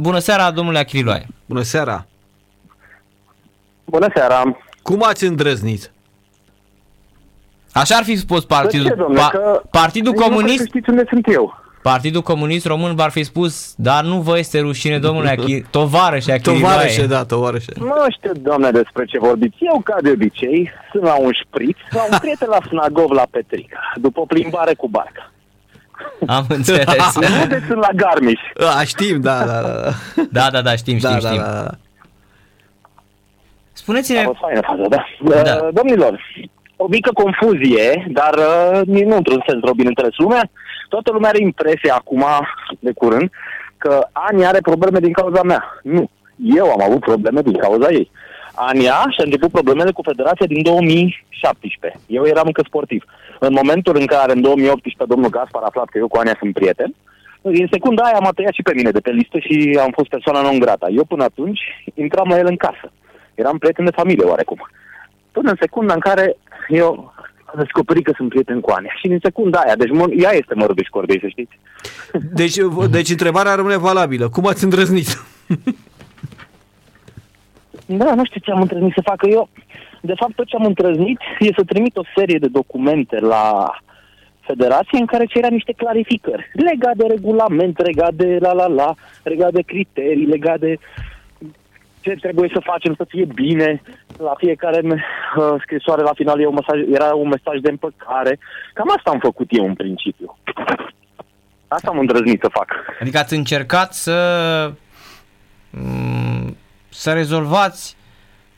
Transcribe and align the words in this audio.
Bună 0.00 0.18
seara, 0.18 0.50
domnule 0.50 0.78
Achiriloae. 0.78 1.26
Bună 1.46 1.62
seara. 1.62 2.06
Bună 3.84 4.06
seara. 4.14 4.42
Cum 4.82 5.02
ați 5.02 5.24
îndrăznit? 5.24 5.92
Așa 7.72 7.96
ar 7.96 8.02
fi 8.04 8.16
spus 8.16 8.44
partidul, 8.44 8.86
ce, 8.86 8.94
domnule, 8.94 9.20
pa- 9.20 9.30
că 9.30 9.62
Partidul 9.70 10.12
nici 10.12 10.20
nu 10.20 10.26
cred 10.26 10.36
Comunist, 10.36 10.62
că 10.62 10.68
știți 10.68 10.90
unde 10.90 11.04
sunt 11.08 11.26
eu. 11.32 11.58
Partidul 11.82 12.22
Comunist 12.22 12.66
Român 12.66 12.94
v-ar 12.94 13.10
fi 13.10 13.22
spus, 13.22 13.72
dar 13.76 14.04
nu 14.04 14.20
vă 14.20 14.38
este 14.38 14.60
rușine, 14.60 14.98
domnule 14.98 15.28
Achir, 15.28 15.64
tovarășe 15.70 16.32
Achiriloae. 16.32 16.72
Tovarășe, 16.72 17.06
da, 17.06 17.24
tovarășe. 17.24 17.72
Nu 17.78 17.92
știu, 18.18 18.32
doamne, 18.34 18.70
despre 18.70 19.04
ce 19.04 19.18
vorbiți. 19.18 19.56
Eu, 19.60 19.80
ca 19.84 19.96
de 20.02 20.10
obicei, 20.10 20.70
sunt 20.92 21.02
la 21.02 21.14
un 21.18 21.30
șpriț, 21.44 21.76
la 21.90 22.02
un 22.10 22.18
prieten 22.18 22.48
la 22.50 22.58
Snagov, 22.68 23.10
la 23.10 23.26
Petrica, 23.30 23.92
după 23.96 24.20
o 24.20 24.24
plimbare 24.24 24.74
cu 24.74 24.88
barca. 24.88 25.32
Am 26.36 26.44
înțeles. 26.48 27.16
Nu 27.16 27.46
de 27.46 27.62
sunt 27.66 27.78
la 27.78 27.88
Garmisch. 27.94 28.42
A, 28.78 28.84
știm, 28.84 29.20
da, 29.20 29.44
da, 29.44 29.60
da. 29.60 29.92
da, 30.30 30.50
da, 30.50 30.62
da, 30.62 30.76
știm, 30.76 30.98
știm, 30.98 31.10
da, 31.10 31.18
da, 31.18 31.28
știm. 31.28 31.40
da, 31.40 31.52
da. 31.52 31.66
A 31.66 31.78
Spuneți-ne, 33.72 34.22
fost 34.22 34.38
faină 34.38 34.60
faza, 34.60 34.86
da. 34.88 35.04
Da. 35.42 35.58
Uh, 35.62 35.68
Domnilor, 35.72 36.20
o 36.76 36.86
mică 36.86 37.10
confuzie, 37.12 38.06
dar 38.08 38.34
uh, 38.34 38.86
nu 38.86 39.16
într-un 39.16 39.42
sens 39.46 39.62
rău, 39.62 39.72
bineînțeles. 39.72 40.16
Lumea, 40.16 40.50
toată 40.88 41.10
lumea 41.12 41.28
are 41.28 41.38
impresia 41.40 41.94
acum, 41.94 42.24
de 42.78 42.92
curând, 42.92 43.30
că 43.78 44.06
Ani 44.12 44.46
are 44.46 44.58
probleme 44.60 44.98
din 44.98 45.12
cauza 45.12 45.42
mea. 45.42 45.80
Nu. 45.82 46.10
Eu 46.36 46.70
am 46.70 46.82
avut 46.82 47.00
probleme 47.00 47.40
din 47.40 47.56
cauza 47.56 47.90
ei. 47.90 48.10
Ania 48.68 48.98
și-a 49.14 49.24
început 49.26 49.50
problemele 49.50 49.92
cu 49.92 50.02
federația 50.10 50.46
din 50.46 50.62
2017. 50.62 52.00
Eu 52.06 52.24
eram 52.26 52.46
încă 52.46 52.62
sportiv. 52.66 53.04
În 53.38 53.52
momentul 53.60 53.96
în 53.96 54.06
care, 54.06 54.32
în 54.32 54.40
2018, 54.40 55.12
domnul 55.14 55.30
Gaspar 55.30 55.62
a 55.62 55.66
aflat 55.68 55.88
că 55.88 55.98
eu 55.98 56.08
cu 56.08 56.18
Ania 56.18 56.36
sunt 56.38 56.54
prieten, 56.54 56.94
în 57.42 57.66
secunda 57.70 58.02
aia 58.02 58.18
m-a 58.18 58.30
tăiat 58.30 58.52
și 58.52 58.62
pe 58.62 58.74
mine 58.74 58.90
de 58.90 59.00
pe 59.00 59.10
listă 59.10 59.38
și 59.38 59.78
am 59.82 59.90
fost 59.94 60.08
persoana 60.08 60.42
non 60.42 60.58
grata. 60.58 60.86
Eu 60.88 61.04
până 61.04 61.24
atunci 61.24 61.60
intram 61.94 62.28
la 62.28 62.38
el 62.38 62.46
în 62.46 62.56
casă. 62.56 62.92
Eram 63.34 63.58
prieten 63.58 63.84
de 63.84 63.90
familie 63.90 64.24
oarecum. 64.24 64.68
Până 65.32 65.50
în 65.50 65.56
secunda 65.60 65.94
în 65.94 66.00
care 66.00 66.36
eu 66.68 67.12
am 67.44 67.54
descoperit 67.56 68.04
că 68.04 68.12
sunt 68.16 68.28
prieten 68.28 68.60
cu 68.60 68.70
Ania. 68.70 68.92
Și 69.00 69.06
în 69.06 69.18
secunda 69.22 69.58
aia, 69.58 69.76
deci 69.76 69.90
mă, 69.90 70.06
ea 70.16 70.32
este 70.32 70.54
mărul 70.54 70.74
de 70.74 70.82
școrbei, 70.82 71.20
să 71.20 71.26
știți. 71.28 71.58
Deci, 72.32 72.56
deci 72.90 73.10
întrebarea 73.10 73.54
rămâne 73.54 73.76
valabilă. 73.76 74.28
Cum 74.28 74.46
ați 74.46 74.64
îndrăznit? 74.64 75.08
Da, 77.96 78.14
nu 78.14 78.24
știu 78.24 78.40
ce 78.40 78.50
am 78.50 78.60
îndrăznit 78.60 78.92
să 78.92 79.00
facă 79.04 79.28
eu. 79.28 79.48
De 80.00 80.14
fapt, 80.16 80.34
tot 80.34 80.46
ce 80.46 80.56
am 80.56 80.64
îndrăznit 80.64 81.18
e 81.38 81.50
să 81.56 81.64
trimit 81.66 81.96
o 81.96 82.02
serie 82.16 82.38
de 82.38 82.48
documente 82.48 83.20
la 83.20 83.70
federație 84.40 84.98
în 84.98 85.06
care 85.06 85.24
cerea 85.24 85.48
niște 85.48 85.72
clarificări 85.72 86.50
legat 86.52 86.96
de 86.96 87.06
regulament, 87.08 87.82
legat 87.82 88.12
de 88.14 88.38
la 88.40 88.52
la 88.52 88.66
la, 88.66 88.94
legat 89.22 89.52
de 89.52 89.62
criterii, 89.62 90.26
legat 90.26 90.58
de 90.58 90.78
ce 92.00 92.10
trebuie 92.10 92.50
să 92.52 92.60
facem 92.64 92.94
să 92.94 93.04
fie 93.08 93.24
bine. 93.34 93.82
La 94.18 94.34
fiecare 94.38 94.80
uh, 94.84 95.54
scrisoare 95.60 96.02
la 96.02 96.12
final 96.14 96.40
e 96.40 96.46
un 96.46 96.58
mesaj, 96.60 96.78
era 96.92 97.14
un 97.14 97.28
mesaj 97.28 97.60
de 97.60 97.70
împăcare. 97.70 98.38
Cam 98.72 98.92
asta 98.96 99.10
am 99.10 99.18
făcut 99.18 99.46
eu 99.50 99.64
în 99.66 99.74
principiu. 99.74 100.38
Asta 101.68 101.90
am 101.90 101.98
îndrăznit 101.98 102.40
să 102.40 102.48
fac. 102.52 102.68
adică 103.00 103.18
ați 103.18 103.34
încercat 103.34 103.94
să 103.94 104.16
mm, 105.70 105.99
să 106.90 107.12
rezolvați 107.12 107.96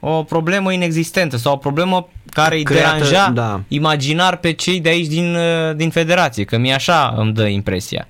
o 0.01 0.23
problemă 0.23 0.73
inexistentă 0.73 1.37
sau 1.37 1.53
o 1.53 1.57
problemă 1.57 2.09
care 2.31 2.55
îi 2.57 2.63
Creată, 2.63 2.97
deranja 3.05 3.31
da. 3.31 3.61
imaginar 3.69 4.37
pe 4.37 4.53
cei 4.53 4.81
de 4.81 4.89
aici 4.89 5.07
din, 5.07 5.35
uh, 5.35 5.75
din 5.77 5.91
federație, 5.91 6.45
că 6.45 6.59
mie 6.59 6.73
așa 6.75 7.15
îmi 7.17 7.33
dă 7.33 7.47
impresia. 7.47 8.07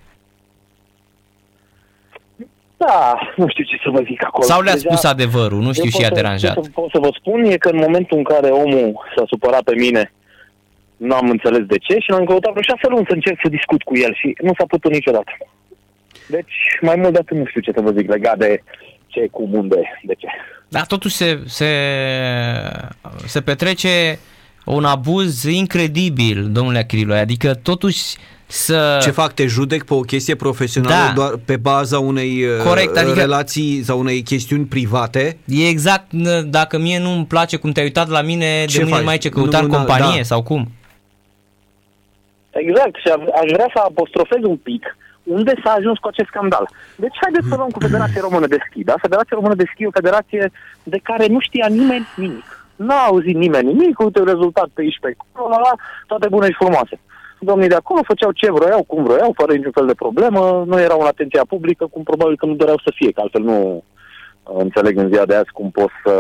Da, 2.77 3.19
nu 3.37 3.49
știu 3.49 3.65
ce 3.65 3.77
să 3.83 3.91
vă 3.91 4.01
zic 4.05 4.25
acolo. 4.25 4.45
Sau 4.45 4.61
le-a 4.63 4.75
Deja- 4.75 4.79
spus 4.89 5.05
adevărul, 5.05 5.61
nu 5.63 5.73
știu 5.73 5.85
Eu 5.85 5.91
și 5.91 5.97
pot 5.97 6.03
i-a 6.03 6.09
să- 6.09 6.15
deranjat. 6.23 6.55
Ce 6.55 6.63
să, 6.63 6.71
pot 6.75 6.91
să 6.91 6.99
vă 6.99 7.09
spun 7.19 7.45
e 7.45 7.57
că 7.57 7.69
în 7.69 7.79
momentul 7.79 8.17
în 8.17 8.25
care 8.25 8.49
omul 8.49 8.93
s-a 9.17 9.23
supărat 9.27 9.63
pe 9.63 9.75
mine, 9.75 10.13
nu 10.97 11.15
am 11.15 11.31
înțeles 11.31 11.65
de 11.67 11.79
ce 11.79 11.95
și 11.99 12.11
l-am 12.11 12.25
căutat 12.25 12.51
vreo 12.51 12.63
șase 12.63 12.87
luni 12.89 13.07
să 13.09 13.15
încerc 13.15 13.39
să 13.43 13.49
discut 13.49 13.83
cu 13.83 13.97
el 13.97 14.15
și 14.15 14.37
nu 14.43 14.53
s-a 14.59 14.65
putut 14.69 14.93
niciodată. 14.93 15.33
Deci, 16.29 16.55
mai 16.81 16.97
mult 16.97 17.13
de 17.13 17.19
atât 17.19 17.37
nu 17.37 17.47
știu 17.47 17.61
ce 17.61 17.73
să 17.75 17.81
vă 17.81 17.91
zic 17.91 18.11
legat 18.11 18.39
de 18.39 18.63
ce, 19.13 19.29
cum, 19.31 19.55
unde, 19.55 19.77
de 20.03 20.15
ce. 20.19 20.27
Dar 20.69 20.87
totuși 20.87 21.15
se, 21.15 21.41
se, 21.47 21.67
se 23.27 23.41
petrece 23.41 24.19
un 24.65 24.85
abuz 24.85 25.43
incredibil, 25.45 26.49
domnule 26.53 26.79
Achiriloae, 26.79 27.21
adică 27.21 27.55
totuși 27.55 28.01
să... 28.47 28.99
Ce 29.03 29.11
fac? 29.11 29.33
Te 29.33 29.47
judec 29.47 29.83
pe 29.85 29.95
o 29.95 30.01
chestie 30.01 30.35
profesională 30.35 31.07
Da. 31.07 31.13
doar 31.15 31.37
pe 31.45 31.57
baza 31.57 31.99
unei 31.99 32.43
uh, 32.45 32.63
Corect, 32.65 32.97
adică- 32.97 33.19
relații 33.21 33.83
sau 33.83 33.99
unei 33.99 34.23
chestiuni 34.23 34.65
private? 34.65 35.37
E 35.47 35.69
exact 35.69 36.07
n- 36.17 36.43
dacă 36.45 36.79
mie 36.79 36.99
nu-mi 36.99 37.27
place 37.27 37.57
cum 37.57 37.73
te-ai 37.73 37.87
uitat 37.87 38.09
la 38.09 38.21
mine, 38.23 38.65
Ce 38.65 38.77
de 38.77 38.83
mâine 38.83 38.97
faci? 38.97 39.05
mai 39.05 39.13
ai 39.15 39.19
ce 39.19 39.29
căuta 39.29 39.59
în 39.59 39.67
Nu, 39.67 39.71
nu, 39.71 39.77
companie 39.77 40.17
da. 40.17 40.23
sau 40.23 40.43
cum? 40.43 40.71
Exact, 42.51 42.95
și 42.97 43.09
a- 43.09 43.41
aș 43.43 43.51
vrea 43.53 43.71
să 43.75 43.81
apostrofez 43.85 44.39
un 44.43 44.57
pic 44.57 44.97
unde 45.37 45.53
s-a 45.65 45.73
ajuns 45.73 45.99
cu 45.99 46.09
acest 46.09 46.29
scandal. 46.29 46.69
Deci 46.97 47.17
haideți 47.21 47.49
să 47.49 47.57
luăm 47.57 47.69
cu 47.69 47.81
Federația 47.81 48.21
Română 48.21 48.47
de 48.47 48.59
Schi, 48.67 48.85
da? 48.91 48.95
Federația 49.07 49.37
Română 49.39 49.55
de 49.55 49.69
Schi 49.71 49.83
e 49.83 49.93
o 49.93 49.99
federație 50.01 50.51
de 50.83 50.99
care 51.03 51.27
nu 51.27 51.41
știa 51.41 51.67
nimeni 51.69 52.07
nimic. 52.17 52.49
N-a 52.77 53.03
auzit 53.11 53.37
nimeni 53.37 53.73
nimic, 53.73 53.99
uite 53.99 54.21
un 54.21 54.27
rezultat 54.35 54.69
pe 54.75 54.81
aici, 54.81 54.99
pe 55.01 55.17
acolo, 55.17 55.49
la, 55.49 55.59
la, 55.59 55.73
toate 56.07 56.29
bune 56.29 56.47
și 56.47 56.61
frumoase. 56.63 57.01
Domnii 57.39 57.69
de 57.69 57.75
acolo 57.75 58.01
făceau 58.05 58.33
ce 58.33 58.53
vroiau, 58.53 58.83
cum 58.83 59.03
vroiau, 59.03 59.33
fără 59.37 59.53
niciun 59.53 59.71
fel 59.79 59.87
de 59.87 59.95
problemă, 60.05 60.65
nu 60.67 60.81
erau 60.81 61.01
în 61.01 61.07
atenția 61.07 61.45
publică, 61.49 61.87
cum 61.87 62.03
probabil 62.03 62.37
că 62.37 62.47
nu 62.47 62.55
doreau 62.55 62.81
să 62.85 62.93
fie, 62.95 63.11
că 63.13 63.21
altfel 63.21 63.43
nu 63.43 63.59
uh, 64.43 64.57
înțeleg 64.59 64.99
în 64.99 65.09
ziua 65.13 65.27
de 65.27 65.35
azi 65.35 65.51
cum 65.53 65.71
poți 65.71 65.93
să 66.05 66.15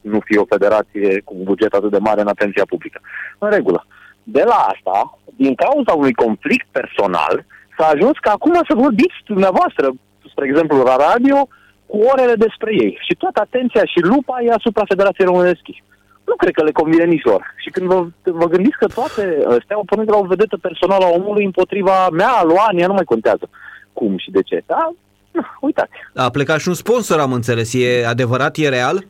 nu 0.00 0.20
fie 0.24 0.38
o 0.38 0.50
federație 0.54 1.20
cu 1.24 1.34
un 1.38 1.44
buget 1.44 1.72
atât 1.74 1.90
de 1.90 1.98
mare 1.98 2.20
în 2.20 2.26
atenția 2.26 2.64
publică. 2.68 3.00
În 3.38 3.50
regulă. 3.50 3.86
De 4.22 4.42
la 4.46 4.54
asta, 4.72 5.18
din 5.36 5.54
cauza 5.54 5.92
unui 5.92 6.12
conflict 6.12 6.66
personal, 6.70 7.44
s-a 7.76 7.86
ajuns 7.94 8.16
ca 8.18 8.30
acum 8.30 8.54
să 8.68 8.74
vorbiți 8.74 9.18
dumneavoastră, 9.26 9.86
spre 10.30 10.44
exemplu, 10.46 10.82
la 10.82 10.96
radio, 11.08 11.48
cu 11.86 11.96
orele 12.12 12.34
despre 12.46 12.70
ei. 12.84 12.98
Și 13.06 13.14
toată 13.22 13.40
atenția 13.40 13.84
și 13.84 14.00
lupa 14.00 14.36
e 14.42 14.50
asupra 14.50 14.90
Federației 14.92 15.26
Române 15.26 15.50
de 15.50 15.58
Schi. 15.60 15.82
Nu 16.24 16.34
cred 16.36 16.54
că 16.54 16.62
le 16.62 16.78
convine 16.80 17.04
nici 17.04 17.24
lor. 17.24 17.42
Și 17.62 17.70
când 17.70 17.86
vă, 17.86 18.06
vă 18.22 18.46
gândiți 18.48 18.76
că 18.78 18.86
toate 18.86 19.22
astea 19.58 19.76
au 19.76 19.84
pornit 19.86 20.06
de 20.06 20.12
la 20.12 20.18
o 20.18 20.30
vedetă 20.32 20.56
personală 20.56 21.04
a 21.04 21.16
omului 21.18 21.44
împotriva 21.44 22.08
mea, 22.08 22.30
a 22.30 22.44
lui 22.44 22.56
Ania, 22.68 22.86
nu 22.86 22.92
mai 22.92 23.04
contează 23.04 23.48
cum 23.92 24.18
și 24.18 24.30
de 24.30 24.42
ce. 24.42 24.62
Da? 24.66 24.92
Nu, 25.30 25.42
uitați. 25.60 25.92
A 26.14 26.30
plecat 26.30 26.60
și 26.60 26.68
un 26.68 26.74
sponsor, 26.74 27.20
am 27.20 27.32
înțeles. 27.32 27.74
E 27.74 28.06
adevărat? 28.06 28.56
E 28.56 28.68
real? 28.68 29.06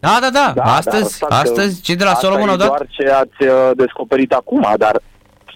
Da, 0.00 0.18
da, 0.20 0.30
da, 0.30 0.52
Da, 0.54 0.62
astăzi, 0.62 1.00
dar 1.00 1.10
stați 1.10 1.18
că 1.18 1.34
astăzi 1.34 1.82
cei 1.82 1.96
de 1.96 2.04
la 2.04 2.10
asta 2.10 2.26
Solomon 2.26 2.48
e 2.48 2.50
au 2.50 2.56
dat... 2.56 2.66
doar 2.66 2.86
ce 2.88 3.08
ați 3.10 3.42
uh, 3.42 3.70
descoperit 3.76 4.32
acum, 4.32 4.74
dar 4.76 5.00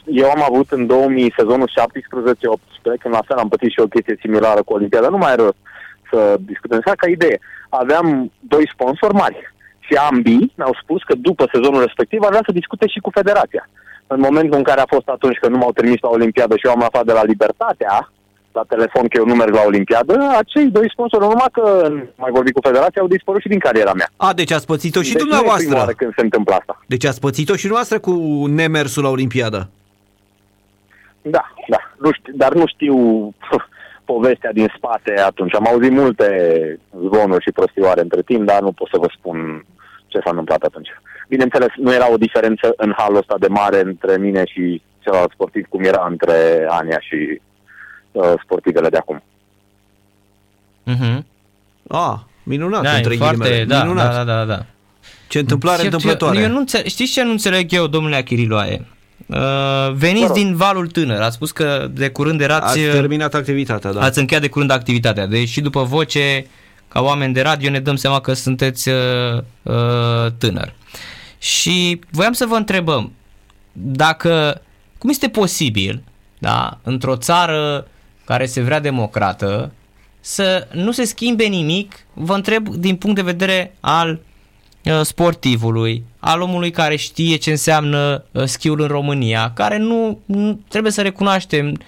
eu 0.06 0.30
am 0.30 0.42
avut 0.50 0.70
în 0.70 0.86
2000, 0.86 1.34
sezonul 1.36 1.70
17-18, 1.70 1.72
când 3.00 3.14
la 3.14 3.22
fel 3.26 3.36
am 3.36 3.48
pățit 3.48 3.70
și 3.70 3.80
o 3.80 3.86
chestie 3.86 4.16
similară 4.20 4.62
cu 4.62 4.72
Olimpiada, 4.72 5.08
nu 5.08 5.16
mai 5.16 5.32
are 5.32 5.42
rost 5.42 5.56
să 6.10 6.36
discutăm. 6.40 6.80
Să 6.86 6.92
ca 6.96 7.08
idee, 7.08 7.38
aveam 7.68 8.32
doi 8.40 8.70
sponsori 8.72 9.14
mari 9.14 9.54
și 9.78 9.94
ambii 9.94 10.52
mi-au 10.56 10.74
spus 10.82 11.02
că 11.02 11.14
după 11.28 11.48
sezonul 11.52 11.80
respectiv 11.80 12.20
ar 12.22 12.28
vrea 12.28 12.42
să 12.46 12.52
discute 12.52 12.86
și 12.86 12.98
cu 12.98 13.10
federația. 13.10 13.68
În 14.06 14.20
momentul 14.20 14.56
în 14.58 14.62
care 14.62 14.80
a 14.80 14.92
fost 14.94 15.08
atunci 15.08 15.38
că 15.38 15.48
nu 15.48 15.56
m-au 15.56 15.72
trimis 15.72 16.00
la 16.00 16.08
Olimpiadă 16.08 16.56
și 16.56 16.66
eu 16.66 16.72
am 16.72 16.82
aflat 16.82 17.04
de 17.04 17.12
la 17.12 17.24
Libertatea, 17.24 18.10
la 18.52 18.62
telefon 18.68 19.08
că 19.08 19.16
eu 19.18 19.26
nu 19.26 19.34
merg 19.34 19.54
la 19.54 19.62
Olimpiadă, 19.66 20.14
acei 20.38 20.66
doi 20.66 20.90
sponsori, 20.90 21.22
numai 21.22 21.48
că 21.52 21.88
nu 21.88 22.02
mai 22.16 22.30
vorbi 22.30 22.52
cu 22.52 22.60
federația, 22.62 23.02
au 23.02 23.08
dispărut 23.08 23.40
și 23.40 23.48
din 23.48 23.58
cariera 23.58 23.92
mea. 23.92 24.08
A, 24.16 24.32
deci 24.32 24.52
ați 24.52 24.66
pățit-o 24.66 25.02
și 25.02 25.12
deci 25.12 25.22
Nu 25.22 25.26
e 25.26 25.28
prima 25.28 25.36
dumneavoastră. 25.38 25.76
oară 25.78 25.92
când 25.96 26.12
se 26.16 26.22
întâmplă 26.22 26.54
asta. 26.54 26.80
Deci 26.86 27.04
ați 27.04 27.20
pățit-o 27.20 27.54
și 27.56 27.66
dumneavoastră 27.66 27.98
cu 27.98 28.12
nemersul 28.46 29.02
la 29.02 29.08
Olimpiadă. 29.08 29.68
Da, 31.30 31.44
da. 31.68 31.78
Nu 32.00 32.12
știu, 32.12 32.32
dar 32.36 32.52
nu 32.54 32.66
știu 32.66 32.96
povestea 34.12 34.52
din 34.52 34.72
spate 34.76 35.20
atunci. 35.20 35.54
Am 35.54 35.66
auzit 35.66 35.92
multe 35.92 36.28
zvonuri 37.06 37.42
și 37.44 37.50
prostioare 37.50 38.00
între 38.00 38.22
timp, 38.22 38.46
dar 38.46 38.60
nu 38.60 38.72
pot 38.72 38.88
să 38.92 38.98
vă 38.98 39.08
spun 39.18 39.64
ce 40.06 40.18
s-a 40.24 40.30
întâmplat 40.30 40.62
atunci. 40.62 40.88
Bineînțeles, 41.28 41.68
nu 41.76 41.92
era 41.92 42.10
o 42.12 42.16
diferență 42.16 42.72
în 42.76 42.92
halul 42.96 43.16
ăsta 43.16 43.34
de 43.38 43.46
mare 43.46 43.80
între 43.80 44.16
mine 44.18 44.42
și 44.46 44.82
celălalt 44.98 45.30
sportiv, 45.32 45.66
cum 45.68 45.82
era 45.84 46.06
între 46.10 46.66
Ania 46.68 46.98
și 47.00 47.40
uh, 48.12 48.32
sportivele 48.44 48.88
de 48.88 48.96
acum. 48.96 49.22
Mhm. 50.82 51.26
A, 51.88 52.26
minunat, 52.42 52.82
Da, 52.82 52.90
între 52.90 53.14
e 53.14 53.16
foarte, 53.16 53.36
ghilimele. 53.38 53.64
da, 53.64 53.82
minunat. 53.82 54.12
da, 54.12 54.24
da, 54.24 54.34
da, 54.34 54.44
da. 54.44 54.66
Ce 55.28 55.38
întâmplare 55.38 55.78
Eu- 55.78 55.84
întâmplătoare. 55.84 56.36
Eu, 56.36 56.42
eu 56.42 56.50
nu 56.50 56.58
înțeleg, 56.58 56.86
știți 56.86 57.12
ce 57.12 57.22
nu 57.22 57.30
înțeleg 57.30 57.72
eu, 57.72 57.86
domnule 57.86 58.16
Achiriloae? 58.16 58.86
Uh, 59.26 59.92
veniți 59.92 60.20
Vă 60.20 60.26
rog. 60.26 60.36
din 60.36 60.56
valul 60.56 60.86
tânăr, 60.86 61.20
ați 61.20 61.34
spus 61.34 61.50
că 61.50 61.88
de 61.92 62.08
curând 62.08 62.40
erați, 62.40 62.64
Ați 62.64 62.80
terminat 62.80 63.34
activitatea, 63.34 63.92
da. 63.92 64.00
ați 64.00 64.18
încheiat 64.18 64.42
de 64.42 64.48
curând 64.48 64.70
activitatea, 64.70 65.26
deci 65.26 65.48
și 65.48 65.60
după 65.60 65.82
voce, 65.82 66.46
ca 66.88 67.00
oameni 67.00 67.34
de 67.34 67.42
radio, 67.42 67.70
ne 67.70 67.80
dăm 67.80 67.96
seama 67.96 68.20
că 68.20 68.32
sunteți 68.32 68.88
uh, 68.88 69.42
uh, 69.62 70.32
tânăr. 70.38 70.74
Și 71.38 72.00
voiam 72.10 72.32
să 72.32 72.46
vă 72.46 72.54
întrebăm, 72.54 73.12
dacă, 73.72 74.62
cum 74.98 75.10
este 75.10 75.28
posibil, 75.28 76.02
da, 76.38 76.78
într-o 76.82 77.16
țară 77.16 77.86
care 78.24 78.46
se 78.46 78.60
vrea 78.60 78.80
democrată, 78.80 79.72
să 80.20 80.68
nu 80.72 80.92
se 80.92 81.04
schimbe 81.04 81.44
nimic, 81.44 82.06
vă 82.12 82.34
întreb 82.34 82.68
din 82.68 82.96
punct 82.96 83.16
de 83.16 83.22
vedere 83.22 83.76
al 83.80 84.10
uh, 84.10 84.18
sportivului, 85.02 86.04
al 86.18 86.40
omului 86.40 86.70
care 86.70 86.96
știe 86.96 87.36
ce 87.36 87.50
înseamnă 87.50 88.24
uh, 88.32 88.42
schiul 88.44 88.80
în 88.80 88.86
România, 88.86 89.52
care 89.54 89.78
nu, 89.78 90.18
nu 90.24 90.60
trebuie 90.68 90.92
să 90.92 91.02
recunoaștem, 91.02 91.78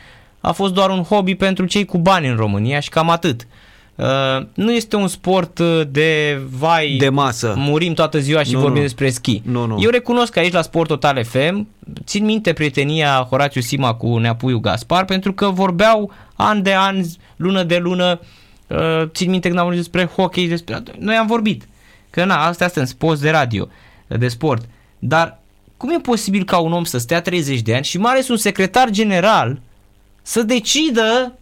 a 0.41 0.53
fost 0.53 0.73
doar 0.73 0.91
un 0.91 1.03
hobby 1.03 1.35
pentru 1.35 1.65
cei 1.67 1.85
cu 1.85 1.99
bani 1.99 2.29
în 2.29 2.37
România 2.37 2.81
și 2.81 2.89
cam 2.89 3.11
atât. 3.11 3.47
Uh, 3.95 4.06
nu 4.55 4.73
este 4.73 4.97
un 4.97 5.09
sport 5.09 5.59
uh, 5.59 5.81
de 5.91 6.41
vai, 6.50 6.97
De 6.99 7.09
masă. 7.09 7.55
murim 7.56 7.95
toată 7.95 8.19
ziua 8.19 8.43
și 8.43 8.53
Nu, 8.53 8.59
vorbim 8.59 8.77
nu. 8.77 8.83
despre 8.83 9.11
schi. 9.11 9.41
Nu, 9.45 9.67
nu. 9.67 9.79
Eu 9.83 9.91
recunosc 9.91 10.33
că 10.33 10.39
aici 10.39 10.53
la 10.53 10.62
Sport 10.62 10.89
Total 10.89 11.25
FM 11.25 11.69
țin 12.05 12.25
minte 12.25 12.53
prietenia 12.53 13.27
Horațiu 13.31 13.61
Sima 13.61 13.95
cu 13.95 14.17
Neapuiu 14.19 14.59
Gaspar 14.59 15.05
pentru 15.05 15.33
că 15.33 15.47
vorbeau 15.50 16.12
an 16.35 16.62
de 16.62 16.75
an, 16.75 17.00
lună 17.37 17.62
de 17.62 17.77
lună, 17.77 18.21
uh, 18.67 19.03
țin 19.06 19.31
minte 19.31 19.47
când 19.49 19.59
am 19.61 19.65
vorbit 19.67 19.83
despre 19.83 20.05
hockey, 20.05 20.47
despre... 20.47 20.83
Noi 20.99 21.15
am 21.15 21.27
vorbit, 21.27 21.69
că 22.10 22.25
na, 22.25 22.46
astea 22.46 22.69
sunt 22.69 22.93
post 22.93 23.20
de 23.20 23.31
radio, 23.31 23.69
de 24.06 24.28
sport, 24.28 24.64
dar 24.99 25.38
cum 25.76 25.90
e 25.90 25.99
posibil 25.99 26.44
ca 26.44 26.58
un 26.58 26.72
om 26.72 26.84
să 26.84 26.99
stea 26.99 27.20
30 27.20 27.60
de 27.60 27.75
ani 27.75 27.84
și 27.84 27.99
mai 27.99 28.12
ales 28.12 28.28
un 28.28 28.37
secretar 28.37 28.90
general 28.90 29.60
să 30.22 30.43
decidă 30.43 31.32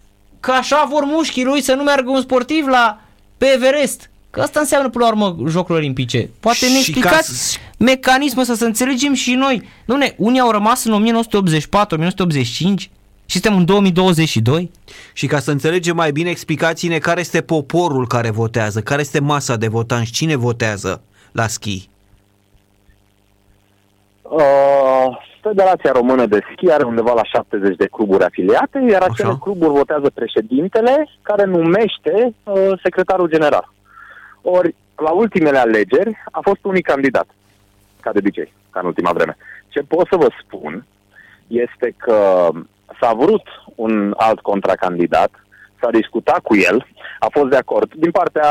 că 0.41 0.51
așa 0.53 0.87
vor 0.91 1.05
mușchii 1.05 1.45
lui 1.45 1.61
să 1.63 1.75
nu 1.75 1.83
meargă 1.83 2.11
un 2.11 2.21
sportiv 2.21 2.67
la 2.67 3.01
pe 3.39 3.47
Everest? 3.47 4.11
Că 4.31 4.41
asta 4.41 4.61
înseamnă 4.61 4.89
până 4.89 5.05
la 5.05 5.11
urmă 5.11 5.37
Jocurile 5.51 5.79
Olimpice. 5.85 6.31
Poate 6.41 6.67
ne 6.67 6.73
Și 6.73 6.79
explicați 6.79 7.15
ca 7.17 7.23
să- 7.23 7.57
mecanismul 7.79 8.43
ăsta, 8.43 8.55
să 8.55 8.65
înțelegem 8.65 9.15
și 9.15 9.35
noi. 9.35 9.69
Dom'le, 9.85 10.17
unii 10.17 10.41
au 10.41 10.51
rămas 10.51 10.85
în 10.85 10.93
1984-1985 10.93 12.91
și 13.27 13.39
suntem 13.41 13.59
în 13.59 13.65
2022? 13.65 14.71
Și 15.13 15.27
ca 15.27 15.39
să 15.39 15.51
înțelegem 15.51 15.97
mai 15.97 16.13
bine, 16.13 16.31
explicați-ne 16.31 16.99
care 16.99 17.21
este 17.21 17.43
poporul 17.43 18.07
care 18.07 18.31
votează, 18.31 18.81
care 18.81 19.01
este 19.01 19.21
masa 19.21 19.57
de 19.57 19.67
votanți, 19.67 20.13
cine 20.13 20.37
votează 20.37 21.03
la 21.33 21.47
schi. 21.47 21.89
Uh, 24.23 25.25
Federația 25.41 25.93
Română 25.93 26.27
de 26.27 26.41
Schi 26.53 26.71
are 26.71 26.85
undeva 26.85 27.13
la 27.13 27.25
70 27.25 27.77
de 27.77 27.87
cluburi 27.87 28.25
afiliate, 28.25 28.87
iar 28.91 29.03
Așa. 29.03 29.11
acele 29.11 29.37
cluburi 29.41 29.73
votează 29.73 30.11
președintele 30.15 31.09
care 31.23 31.45
numește 31.45 32.35
uh, 32.45 32.73
secretarul 32.83 33.29
general. 33.29 33.73
Ori, 34.43 34.75
la 34.97 35.11
ultimele 35.11 35.59
alegeri 35.59 36.23
a 36.31 36.41
fost 36.43 36.65
unic 36.65 36.87
candidat, 36.87 37.27
ca 38.01 38.13
de 38.13 38.19
obicei, 38.19 38.53
ca 38.71 38.81
în 38.81 38.87
ultima 38.87 39.13
vreme. 39.13 39.37
Ce 39.69 39.81
pot 39.81 40.07
să 40.11 40.17
vă 40.17 40.29
spun 40.45 40.85
este 41.47 41.95
că 41.97 42.49
s-a 43.01 43.13
vrut 43.13 43.43
un 43.75 44.15
alt 44.17 44.41
contracandidat, 44.41 45.31
s-a 45.81 45.91
discutat 45.91 46.41
cu 46.41 46.57
el, 46.57 46.87
a 47.19 47.27
fost 47.31 47.49
de 47.49 47.57
acord 47.57 47.93
din 47.95 48.11
partea 48.11 48.49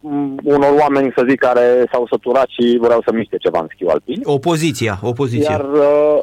m, 0.00 0.38
unor 0.42 0.72
oameni, 0.78 1.12
să 1.16 1.24
zic, 1.28 1.38
care 1.38 1.84
s-au 1.92 2.06
săturat 2.10 2.48
și 2.48 2.78
vreau 2.80 3.00
să 3.04 3.12
miște 3.12 3.36
ceva 3.36 3.58
în 3.60 3.68
schiu 3.74 3.88
alpin. 3.88 4.20
Opoziția, 4.24 4.98
opoziția. 5.02 5.50
Iar, 5.50 5.64
uh, 5.72 6.18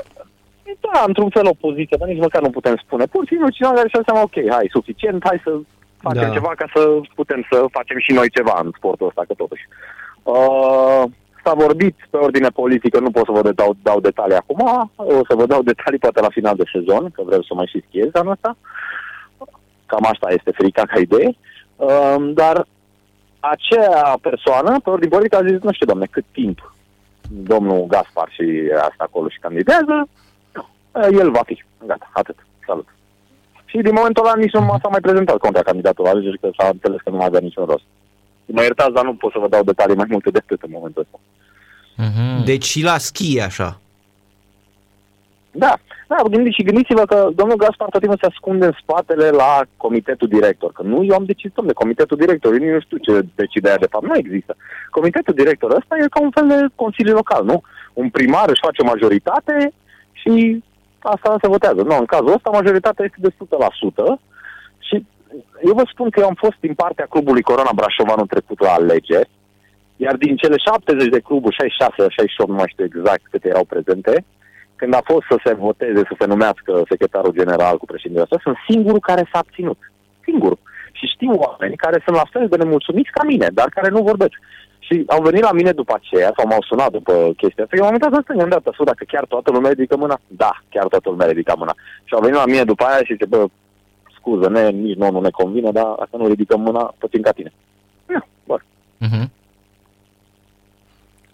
da, 0.93 1.03
într-un 1.07 1.29
fel 1.29 1.47
opoziție, 1.47 1.97
dar 1.99 2.07
nici 2.07 2.25
măcar 2.27 2.41
nu 2.41 2.49
putem 2.49 2.75
spune. 2.85 3.05
Pur 3.05 3.21
și 3.23 3.29
simplu 3.33 3.49
cineva 3.49 3.73
care 3.73 3.89
și-a 3.89 4.01
seama, 4.05 4.21
ok, 4.21 4.37
hai, 4.49 4.67
suficient, 4.71 5.23
hai 5.25 5.41
să 5.43 5.51
facem 5.97 6.27
Da. 6.27 6.33
ceva 6.37 6.51
ca 6.55 6.67
să 6.75 6.81
putem 7.15 7.45
să 7.51 7.65
facem 7.71 7.97
și 7.99 8.11
noi 8.11 8.29
ceva 8.29 8.59
în 8.63 8.71
sportul 8.77 9.07
ăsta, 9.07 9.23
că 9.27 9.33
totuși. 9.33 9.63
Uh, 10.23 10.72
s-a 11.53 11.65
vorbit 11.65 11.95
pe 12.09 12.17
ordine 12.17 12.49
politică, 12.49 12.99
nu 12.99 13.11
pot 13.11 13.25
să 13.25 13.31
vă 13.31 13.51
dau, 13.51 13.75
dau 13.81 13.99
detalii 13.99 14.35
acum, 14.35 14.91
o 14.95 15.21
să 15.27 15.35
vă 15.35 15.45
dau 15.45 15.61
detalii 15.61 15.99
poate 15.99 16.19
la 16.21 16.29
final 16.29 16.55
de 16.55 16.63
sezon, 16.71 17.09
că 17.09 17.21
vreau 17.25 17.41
să 17.41 17.53
mai 17.53 17.69
și 17.71 17.83
schiez 17.87 18.09
anul 18.13 18.31
ăsta. 18.31 18.57
Cam 19.85 20.05
asta 20.11 20.31
este 20.31 20.51
frica 20.51 20.81
ca 20.81 20.99
idee. 20.99 21.35
Uh, 21.75 22.15
dar 22.33 22.65
acea 23.39 24.17
persoană, 24.21 24.79
pe 24.79 24.89
ordine 24.89 25.09
politică, 25.09 25.37
a 25.37 25.47
zis, 25.47 25.61
nu 25.61 25.71
știu, 25.71 25.85
doamne, 25.85 26.05
cât 26.05 26.25
timp 26.31 26.73
domnul 27.29 27.85
Gaspar 27.87 28.29
și 28.31 28.71
asta 28.75 29.03
acolo 29.03 29.27
și 29.29 29.39
candidează, 29.39 30.07
el 31.11 31.31
va 31.31 31.41
fi. 31.45 31.63
Gata, 31.85 32.09
atât. 32.13 32.45
Salut. 32.67 32.87
Și 33.65 33.77
din 33.77 33.93
momentul 33.93 34.25
ăla 34.25 34.35
nici 34.35 34.51
nu 34.51 34.61
m-a 34.61 34.79
s-a 34.81 34.87
mai 34.87 34.99
prezentat 34.99 35.37
contra 35.37 35.61
candidatul 35.61 36.03
la 36.03 36.09
alegeri, 36.09 36.39
că 36.39 36.49
s-a 36.57 36.67
înțeles 36.67 37.01
că 37.01 37.09
nu 37.09 37.17
mai 37.17 37.25
avea 37.25 37.39
niciun 37.39 37.65
rost. 37.65 37.83
Mă 38.45 38.61
iertați, 38.61 38.93
dar 38.93 39.03
nu 39.03 39.13
pot 39.13 39.31
să 39.31 39.39
vă 39.39 39.47
dau 39.47 39.63
detalii 39.63 39.95
mai 39.95 40.05
multe 40.09 40.29
decât 40.29 40.61
în 40.61 40.69
momentul 40.73 41.01
ăsta. 41.01 41.19
Mm-hmm. 41.97 42.43
Deci 42.45 42.63
și 42.63 42.83
la 42.83 42.97
schi 42.97 43.37
e 43.37 43.43
așa. 43.43 43.79
Da, 45.51 45.73
da, 46.07 46.15
gândiți 46.29 46.55
și 46.55 46.63
gândiți-vă 46.63 47.05
că 47.05 47.29
domnul 47.35 47.57
Gaspar 47.57 47.89
tot 47.89 47.99
timpul 47.99 48.19
se 48.21 48.27
ascunde 48.27 48.65
în 48.65 48.75
spatele 48.81 49.29
la 49.29 49.61
comitetul 49.77 50.27
director. 50.27 50.71
Că 50.71 50.81
nu 50.81 51.03
eu 51.03 51.15
am 51.15 51.25
decis, 51.25 51.51
domnule, 51.53 51.81
comitetul 51.81 52.17
director, 52.17 52.51
eu 52.51 52.57
nici 52.57 52.69
nu 52.69 52.79
știu 52.79 52.97
ce 52.97 53.27
decide 53.35 53.67
aia 53.67 53.77
de 53.77 53.87
fapt, 53.89 54.05
nu 54.05 54.17
există. 54.17 54.55
Comitetul 54.89 55.33
director 55.33 55.71
ăsta 55.71 55.95
e 55.95 56.07
ca 56.09 56.21
un 56.21 56.31
fel 56.31 56.47
de 56.47 56.65
consiliu 56.75 57.13
local, 57.13 57.45
nu? 57.45 57.61
Un 57.93 58.09
primar 58.09 58.49
își 58.49 58.65
face 58.65 58.81
o 58.81 58.91
majoritate 58.93 59.73
și 60.11 60.63
asta 60.99 61.37
se 61.41 61.47
votează. 61.47 61.81
Nu, 61.81 61.97
în 61.97 62.05
cazul 62.05 62.33
ăsta 62.33 62.49
majoritatea 62.49 63.05
este 63.05 63.17
de 63.21 63.29
100% 63.29 64.19
și 64.79 65.05
eu 65.65 65.73
vă 65.73 65.83
spun 65.91 66.09
că 66.09 66.19
eu 66.19 66.27
am 66.27 66.37
fost 66.37 66.57
din 66.59 66.73
partea 66.73 67.05
clubului 67.09 67.41
Corona 67.41 67.71
Brașov 67.75 68.09
anul 68.09 68.25
trecut 68.25 68.59
la 68.59 68.71
alegeri, 68.71 69.29
iar 70.05 70.15
din 70.15 70.35
cele 70.35 70.57
70 70.57 71.07
de 71.15 71.25
cluburi, 71.27 71.55
66, 71.55 72.09
68, 72.09 72.49
nu 72.49 72.55
mai 72.55 72.71
știu 72.73 72.85
exact 72.85 73.23
câte 73.31 73.47
erau 73.53 73.65
prezente, 73.73 74.13
când 74.79 74.93
a 74.93 75.01
fost 75.11 75.25
să 75.31 75.37
se 75.45 75.53
voteze, 75.65 76.01
să 76.09 76.15
se 76.19 76.25
numească 76.33 76.71
secretarul 76.91 77.37
general 77.39 77.75
cu 77.77 77.85
președintele 77.85 78.27
ăsta, 78.27 78.45
sunt 78.45 78.57
singurul 78.69 79.07
care 79.09 79.23
s-a 79.31 79.39
abținut. 79.43 79.79
Singurul. 80.27 80.59
Și 80.97 81.05
știu 81.13 81.33
oameni 81.45 81.81
care 81.85 81.97
sunt 82.05 82.15
la 82.21 82.27
fel 82.33 82.45
de 82.47 82.57
nemulțumiți 82.57 83.15
ca 83.17 83.23
mine, 83.31 83.47
dar 83.59 83.67
care 83.69 83.89
nu 83.89 84.01
vorbesc. 84.09 84.35
Și 84.87 85.03
au 85.07 85.21
venit 85.27 85.43
la 85.49 85.51
mine 85.59 85.71
după 85.71 85.93
aceea, 85.95 86.31
sau 86.37 86.45
m-au 86.47 86.63
sunat 86.69 86.91
după 86.91 87.13
chestia 87.41 87.63
asta, 87.63 87.75
eu 87.75 87.83
m-am 87.83 87.95
uitat 87.97 88.13
asta, 88.13 88.33
i-am 88.37 88.53
dat 88.55 88.65
așa, 88.67 88.83
dacă 88.83 89.03
chiar 89.07 89.25
toată 89.25 89.51
lumea 89.51 89.69
ridică 89.69 89.95
mâna. 89.97 90.17
Da, 90.27 90.51
chiar 90.69 90.87
toată 90.87 91.09
lumea 91.09 91.27
ridică 91.27 91.53
mâna. 91.57 91.73
Și 92.07 92.13
au 92.13 92.21
venit 92.25 92.37
la 92.37 92.45
mine 92.45 92.63
după 92.63 92.83
aia 92.83 93.01
și 93.07 93.15
zice, 93.15 93.25
bă, 93.25 93.45
scuză, 94.17 94.49
ne, 94.49 94.69
nici 94.69 94.97
nouă 95.01 95.11
nu 95.11 95.21
ne 95.21 95.29
convine, 95.29 95.71
dar 95.71 95.87
asta 96.03 96.17
nu 96.17 96.27
ridicăm 96.27 96.61
mâna 96.61 96.93
puțin 96.97 97.21
ca 97.21 97.31
tine. 97.31 97.51
Nu, 98.05 98.21
bă, 98.47 98.57
Mm-hmm. 99.03 99.27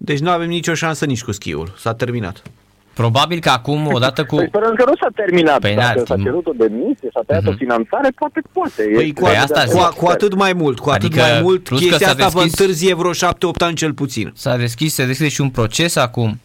Deci 0.01 0.19
nu 0.19 0.29
avem 0.29 0.47
nicio 0.47 0.73
șansă 0.73 1.05
nici 1.05 1.23
cu 1.23 1.31
schiul. 1.31 1.73
S-a 1.77 1.93
terminat. 1.93 2.41
Probabil 2.93 3.39
că 3.39 3.49
acum, 3.49 3.87
odată 3.93 4.25
cu... 4.25 4.35
Păi 4.35 4.45
sperăm 4.47 4.73
că 4.75 4.83
nu 4.87 4.95
s-a 4.95 5.07
terminat. 5.15 5.59
Păi, 5.59 5.75
Dacă 5.75 5.93
n-ar 5.97 6.05
s-a 6.07 6.15
fi. 6.15 6.23
cerut 6.23 6.45
o 6.47 6.51
demisie, 6.57 7.09
s-a 7.13 7.21
tăiat 7.27 7.41
Mhm. 7.43 7.51
o 7.51 7.55
finanțare, 7.57 8.09
poate 8.15 8.41
poate. 8.51 8.83
Păi 8.95 9.07
E- 9.07 9.11
cu, 9.13 9.21
Păi 9.23 9.35
atât, 9.37 9.55
asta 9.55 9.63
cu, 9.71 9.79
zic. 9.89 9.99
cu 9.99 10.05
atât 10.07 10.33
mai 10.33 10.53
mult, 10.53 10.79
cu 10.79 10.89
atât 10.89 11.03
Adică, 11.03 11.21
mai 11.21 11.41
mult, 11.41 11.63
plus 11.63 11.79
că 11.79 11.85
chestia 11.87 12.07
s-a 12.07 12.13
asta 12.13 12.27
vă 12.27 12.39
deschis- 12.41 12.59
întârzie 12.59 12.93
vreo 12.93 13.11
7-8 13.13 13.61
ani 13.61 13.75
cel 13.75 13.93
puțin. 13.93 14.31
S-a 14.35 14.57
deschis, 14.57 14.93
se 14.93 15.05
deschide 15.05 15.29
și 15.29 15.41
un 15.41 15.49
proces 15.49 15.95
acum. 15.95 16.39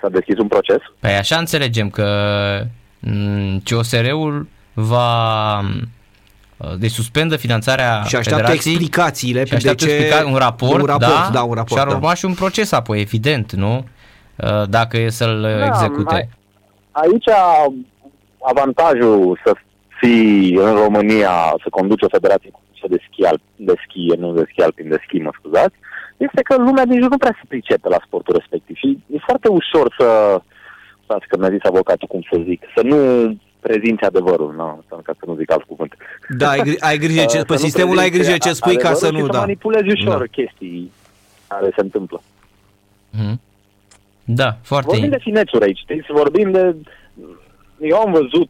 S-a 0.00 0.08
deschis 0.08 0.38
un 0.38 0.48
proces. 0.48 0.78
Păi 0.98 1.10
așa 1.14 1.36
înțelegem 1.36 1.90
că 1.90 2.06
m, 3.00 3.58
COSR-ul 3.70 4.46
va 4.74 5.60
deci 6.78 6.90
suspendă 6.90 7.36
finanțarea 7.36 8.02
Și 8.06 8.16
așteaptă 8.16 8.30
federației 8.30 8.74
explicațiile 8.74 9.44
și 9.44 9.54
așteaptă 9.54 9.84
de 9.84 9.90
ce... 9.90 9.96
explica- 9.96 10.24
un 10.30 10.36
raport, 10.36 10.80
un 10.80 10.86
raport, 10.86 11.00
da, 11.10 11.28
da, 11.32 11.42
un 11.42 11.54
raport, 11.54 11.80
și 11.80 11.86
ar 11.86 11.88
da. 11.88 11.94
urma 11.94 12.14
și 12.14 12.24
un 12.24 12.34
proces 12.34 12.72
apoi, 12.72 13.00
evident, 13.00 13.52
nu? 13.52 13.84
Uh, 14.36 14.62
Dacă 14.68 14.96
e 14.98 15.08
să-l 15.10 15.40
Da, 15.58 15.66
execute. 15.66 16.14
mai- 16.14 16.28
Aici 16.90 17.24
avantajul 18.42 19.40
să 19.44 19.52
fii 20.00 20.54
în 20.54 20.74
România, 20.74 21.30
să 21.62 21.68
conduci 21.70 22.02
o 22.02 22.08
federație 22.08 22.50
de 22.88 22.98
schi, 23.10 23.24
al, 23.24 23.40
de 23.56 23.74
schi, 23.84 24.18
nu 24.18 24.32
de 24.32 24.44
schi 24.50 24.62
alpin, 24.62 24.88
de 24.88 24.98
schi, 25.06 25.18
mă 25.18 25.30
scuzați, 25.38 25.74
este 26.16 26.42
că 26.42 26.56
lumea 26.56 26.84
din 26.84 27.00
jur 27.00 27.10
nu 27.10 27.16
prea 27.16 27.34
se 27.40 27.44
pricepe 27.48 27.88
la 27.88 28.00
sportul 28.06 28.34
respectiv 28.38 28.76
și 28.76 28.98
e 29.14 29.18
foarte 29.28 29.48
ușor 29.48 29.94
să, 29.98 30.40
stați 31.04 31.26
că 31.28 31.36
mi-a 31.38 31.50
zis 31.50 31.58
avocatul 31.62 32.08
cum 32.08 32.20
să 32.30 32.40
zic, 32.48 32.62
să 32.76 32.82
nu 32.90 32.96
prezinți 33.66 34.04
adevărul, 34.04 34.54
nu, 34.54 34.82
ca 35.02 35.12
să 35.18 35.24
nu 35.26 35.34
zic 35.34 35.50
alt 35.50 35.62
cuvânt. 35.62 35.92
Da, 36.38 36.48
ai, 36.48 36.60
gri- 36.60 36.80
ai 36.80 36.98
grijă 36.98 37.24
ce, 37.32 37.38
Să 37.38 37.44
pe 37.44 37.52
nu 37.52 37.58
sistemul 37.58 37.98
ai 37.98 38.08
prezinți 38.08 38.28
grijă 38.28 38.48
ce 38.48 38.52
spui 38.54 38.76
ca 38.76 38.92
să 38.92 39.06
adevărul 39.06 39.18
nu, 39.18 39.26
și 39.26 39.30
da. 39.32 39.38
să 39.38 39.40
manipulezi 39.40 39.90
ușor 39.96 40.18
Da. 40.18 40.24
chestii 40.38 40.92
care 41.48 41.68
se 41.76 41.80
întâmplă. 41.80 42.20
Mhm. 43.10 43.40
Da, 44.24 44.56
foarte 44.62 44.90
Vorbim 44.90 45.10
de 45.10 45.18
finețuri 45.20 45.64
aici, 45.64 45.78
știți? 45.78 46.12
Vorbim 46.12 46.50
de... 46.50 46.76
Eu 47.80 47.96
am 47.98 48.12
văzut 48.12 48.48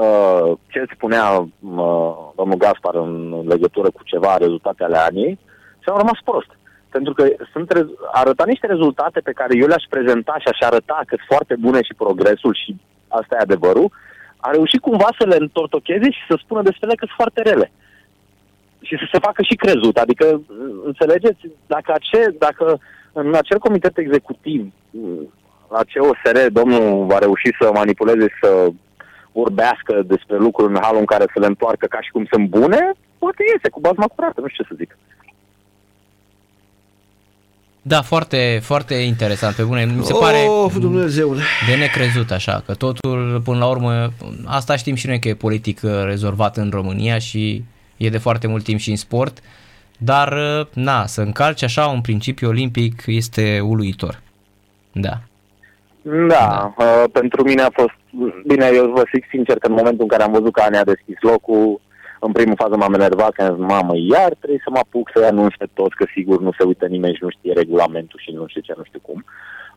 uh, 0.00 0.58
ce 0.68 0.84
spunea 0.94 1.30
uh, 1.38 2.14
domnul 2.36 2.56
Gaspar 2.58 2.94
în 2.94 3.42
legătură 3.46 3.90
cu 3.90 4.00
ceva 4.04 4.36
rezultate 4.36 4.84
ale 4.84 4.96
anii 4.96 5.38
și 5.82 5.88
am 5.88 5.96
rămas 5.96 6.18
prost. 6.24 6.50
Pentru 6.88 7.12
că 7.12 7.24
sunt 7.52 7.72
rez- 7.76 7.96
arăta 8.12 8.44
niște 8.46 8.66
rezultate 8.66 9.20
pe 9.20 9.32
care 9.32 9.52
eu 9.60 9.66
le-aș 9.66 9.84
prezenta 9.88 10.34
și 10.38 10.48
aș 10.52 10.60
arăta 10.60 10.98
că 11.06 11.14
sunt 11.16 11.28
foarte 11.28 11.54
bune 11.58 11.82
și 11.82 11.94
progresul 11.96 12.54
și 12.64 12.76
asta 13.08 13.36
e 13.38 13.42
adevărul, 13.42 13.92
a 14.46 14.50
reușit 14.50 14.80
cumva 14.80 15.08
să 15.18 15.26
le 15.26 15.36
întortocheze 15.38 16.10
și 16.10 16.22
să 16.28 16.34
spună 16.38 16.62
despre 16.62 16.86
ele 16.86 17.00
că 17.00 17.04
sunt 17.06 17.20
foarte 17.22 17.42
rele. 17.42 17.70
Și 18.86 18.94
să 19.00 19.06
se 19.12 19.18
facă 19.18 19.42
și 19.42 19.54
crezut. 19.62 19.96
Adică, 19.96 20.42
înțelegeți, 20.84 21.40
dacă, 21.66 21.92
ace, 21.92 22.22
dacă 22.38 22.78
în 23.12 23.34
acel 23.34 23.58
comitet 23.58 23.98
executiv 23.98 24.72
la 25.74 25.82
COSR 25.92 26.38
domnul 26.58 27.06
va 27.06 27.18
reuși 27.18 27.50
să 27.60 27.70
manipuleze 27.72 28.26
și 28.28 28.38
să 28.42 28.68
vorbească 29.32 30.02
despre 30.12 30.36
lucruri 30.36 30.72
în 30.72 30.80
halul 30.82 31.04
în 31.04 31.12
care 31.12 31.24
să 31.32 31.38
le 31.40 31.46
întoarcă 31.46 31.86
ca 31.86 32.00
și 32.00 32.10
cum 32.10 32.24
sunt 32.30 32.48
bune, 32.48 32.92
poate 33.18 33.42
iese 33.52 33.68
cu 33.70 33.80
bazma 33.80 34.06
curată, 34.14 34.40
nu 34.40 34.48
știu 34.48 34.62
ce 34.62 34.68
să 34.70 34.78
zic. 34.78 34.98
Da, 37.88 38.02
foarte, 38.02 38.58
foarte 38.62 38.94
interesant, 38.94 39.54
pe 39.54 39.62
bune. 39.62 39.84
Mi 39.84 40.04
se 40.04 40.12
pare 40.20 40.36
Oh, 40.48 40.72
Dumnezeule. 40.78 41.40
de 41.68 41.74
necrezut 41.76 42.30
așa, 42.30 42.62
că 42.66 42.74
totul, 42.74 43.40
până 43.44 43.58
la 43.58 43.66
urmă, 43.66 44.12
asta 44.44 44.76
știm 44.76 44.94
și 44.94 45.06
noi 45.06 45.18
că 45.18 45.28
e 45.28 45.34
politic 45.34 45.80
uh, 45.82 45.90
rezolvat 46.04 46.56
în 46.56 46.70
România 46.72 47.18
și 47.18 47.64
e 47.96 48.08
de 48.08 48.18
foarte 48.18 48.46
mult 48.46 48.64
timp 48.64 48.78
și 48.78 48.90
în 48.90 48.96
sport, 48.96 49.38
dar, 49.98 50.32
uh, 50.32 50.66
na, 50.72 51.06
să 51.06 51.20
încalci 51.20 51.62
așa 51.62 51.86
un 51.86 52.00
principiu 52.00 52.48
olimpic 52.48 53.02
este 53.06 53.60
uluitor. 53.60 54.20
Da. 54.92 55.18
Da, 56.28 56.74
uh, 56.78 57.04
pentru 57.12 57.42
mine 57.42 57.62
a 57.62 57.70
fost... 57.72 57.94
Bine, 58.46 58.70
eu 58.74 58.90
vă 58.94 59.02
zic 59.14 59.24
sincer 59.30 59.58
că 59.58 59.66
în 59.66 59.74
momentul 59.74 60.02
în 60.02 60.08
care 60.08 60.22
am 60.22 60.32
văzut 60.32 60.52
că 60.52 60.60
Ane 60.60 60.76
a 60.78 60.84
deschis 60.84 61.16
locul, 61.20 61.80
în 62.20 62.32
primul 62.32 62.56
fază 62.58 62.76
m-am 62.76 62.94
enervat, 62.94 63.32
că 63.32 63.42
am 63.42 63.54
zis, 63.54 63.64
mamă, 63.64 63.92
iar 63.96 64.34
trebuie 64.34 64.60
să 64.64 64.70
mă 64.70 64.78
apuc 64.78 65.10
să-i 65.14 65.28
anunț 65.28 65.54
pe 65.58 65.68
toți, 65.74 65.96
că 65.96 66.06
sigur 66.14 66.40
nu 66.40 66.52
se 66.58 66.64
uită 66.64 66.86
nimeni 66.86 67.14
și 67.14 67.22
nu 67.22 67.30
știe 67.30 67.52
regulamentul 67.52 68.20
și 68.22 68.30
nu 68.30 68.46
știu 68.46 68.60
ce, 68.60 68.74
nu 68.76 68.84
știu 68.84 69.00
cum. 69.02 69.24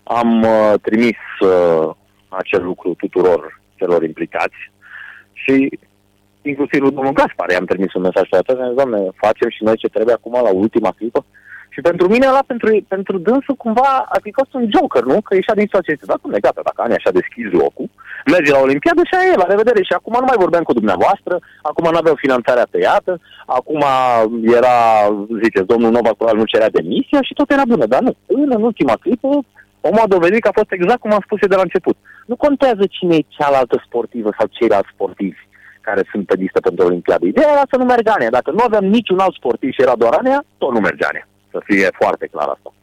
Am 0.04 0.42
uh, 0.42 0.74
trimis 0.82 1.18
uh, 1.40 1.90
acel 2.28 2.64
lucru 2.64 2.94
tuturor 2.94 3.62
celor 3.76 4.04
implicați 4.04 4.72
și 5.34 5.80
inclusiv 6.42 6.82
lui 6.82 6.92
domnul 6.92 7.14
Gaspar 7.14 7.50
i-am 7.50 7.66
trimis 7.66 7.94
un 7.94 8.02
mesaj 8.02 8.30
pe 8.30 8.36
atunci, 8.36 8.60
am 8.60 8.68
zis, 8.68 8.76
doamne, 8.76 9.10
facem 9.16 9.50
și 9.50 9.64
noi 9.64 9.78
ce 9.78 9.88
trebuie 9.88 10.14
acum 10.14 10.34
la 10.34 10.54
ultima 10.54 10.92
clipă. 10.92 11.26
Și 11.80 11.86
pentru 11.92 12.08
mine 12.14 12.28
ăla, 12.32 12.44
pentru, 12.52 12.68
pentru 12.88 13.16
dânsul, 13.18 13.56
cumva, 13.64 13.92
a 14.16 14.18
fi 14.26 14.32
fost 14.40 14.52
un 14.54 14.66
joker, 14.76 15.04
nu? 15.12 15.18
Că 15.22 15.32
ieșea 15.34 15.60
din 15.60 15.68
situația 15.70 15.94
asta. 15.94 16.12
Da, 16.12 16.20
domnule, 16.22 16.46
gata, 16.46 16.62
dacă 16.70 16.80
Ani 16.82 17.00
așa 17.00 17.12
deschis 17.20 17.48
locul, 17.62 17.88
merge 18.34 18.52
la 18.52 18.66
Olimpiadă 18.66 19.02
și 19.06 19.16
aia 19.16 19.32
e, 19.32 19.44
la 19.44 19.52
revedere. 19.54 19.82
Și 19.84 19.98
acum 19.98 20.16
nu 20.20 20.30
mai 20.32 20.44
vorbeam 20.44 20.66
cu 20.68 20.78
dumneavoastră, 20.80 21.34
acum 21.70 21.86
nu 21.92 22.02
aveau 22.02 22.16
finanțarea 22.26 22.72
tăiată, 22.74 23.14
acum 23.58 23.82
era, 24.58 24.76
ziceți, 25.44 25.72
domnul 25.74 25.92
Nova 25.98 26.12
Coral 26.18 26.38
nu 26.42 26.52
cerea 26.54 26.76
demisia 26.78 27.22
și 27.28 27.38
tot 27.40 27.50
era 27.52 27.66
bună. 27.74 27.86
Dar 27.94 28.02
nu, 28.08 28.14
în, 28.38 28.50
în 28.58 28.64
ultima 28.70 28.96
clipă, 29.04 29.28
omul 29.88 30.06
a 30.06 30.14
dovedit 30.16 30.42
că 30.42 30.50
a 30.50 30.60
fost 30.60 30.72
exact 30.72 31.00
cum 31.02 31.14
am 31.14 31.26
spus 31.26 31.40
eu 31.42 31.52
de 31.54 31.60
la 31.60 31.68
început. 31.68 31.98
Nu 32.32 32.36
contează 32.46 32.84
cine 32.96 33.16
e 33.16 33.34
cealaltă 33.38 33.76
sportivă 33.86 34.30
sau 34.38 34.48
ceilalți 34.58 34.94
sportivi 34.94 35.42
care 35.88 36.02
sunt 36.12 36.24
pe 36.26 36.36
listă 36.42 36.60
pentru 36.60 36.86
Olimpiadă. 36.86 37.26
Ideea 37.26 37.52
era 37.56 37.66
să 37.72 37.78
nu 37.78 37.86
meargă 37.86 38.12
Anea. 38.14 38.38
Dacă 38.38 38.50
nu 38.52 38.64
aveam 38.68 38.86
niciun 38.86 39.20
alt 39.20 39.36
sportiv 39.40 39.70
și 39.74 39.86
era 39.86 39.96
doar 40.02 40.14
Anea, 40.14 40.40
tot 40.58 40.72
nu 40.74 40.80
mergea 40.80 41.08
Anea. 41.12 41.28
Să 41.52 41.62
fie 41.66 41.90
foarte 42.00 42.28
clar 42.32 42.48
asta. 42.48 42.74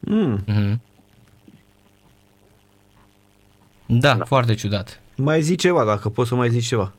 Mm. 0.00 0.38
Mhm. 0.46 0.80
Da, 3.86 4.14
da, 4.14 4.24
foarte 4.24 4.54
ciudat. 4.54 5.00
Mai 5.16 5.40
zi 5.42 5.54
ceva, 5.56 5.84
dacă 5.84 6.08
poți 6.08 6.28
să 6.28 6.34
mai 6.34 6.50
zici 6.50 6.66
ceva. 6.66 6.92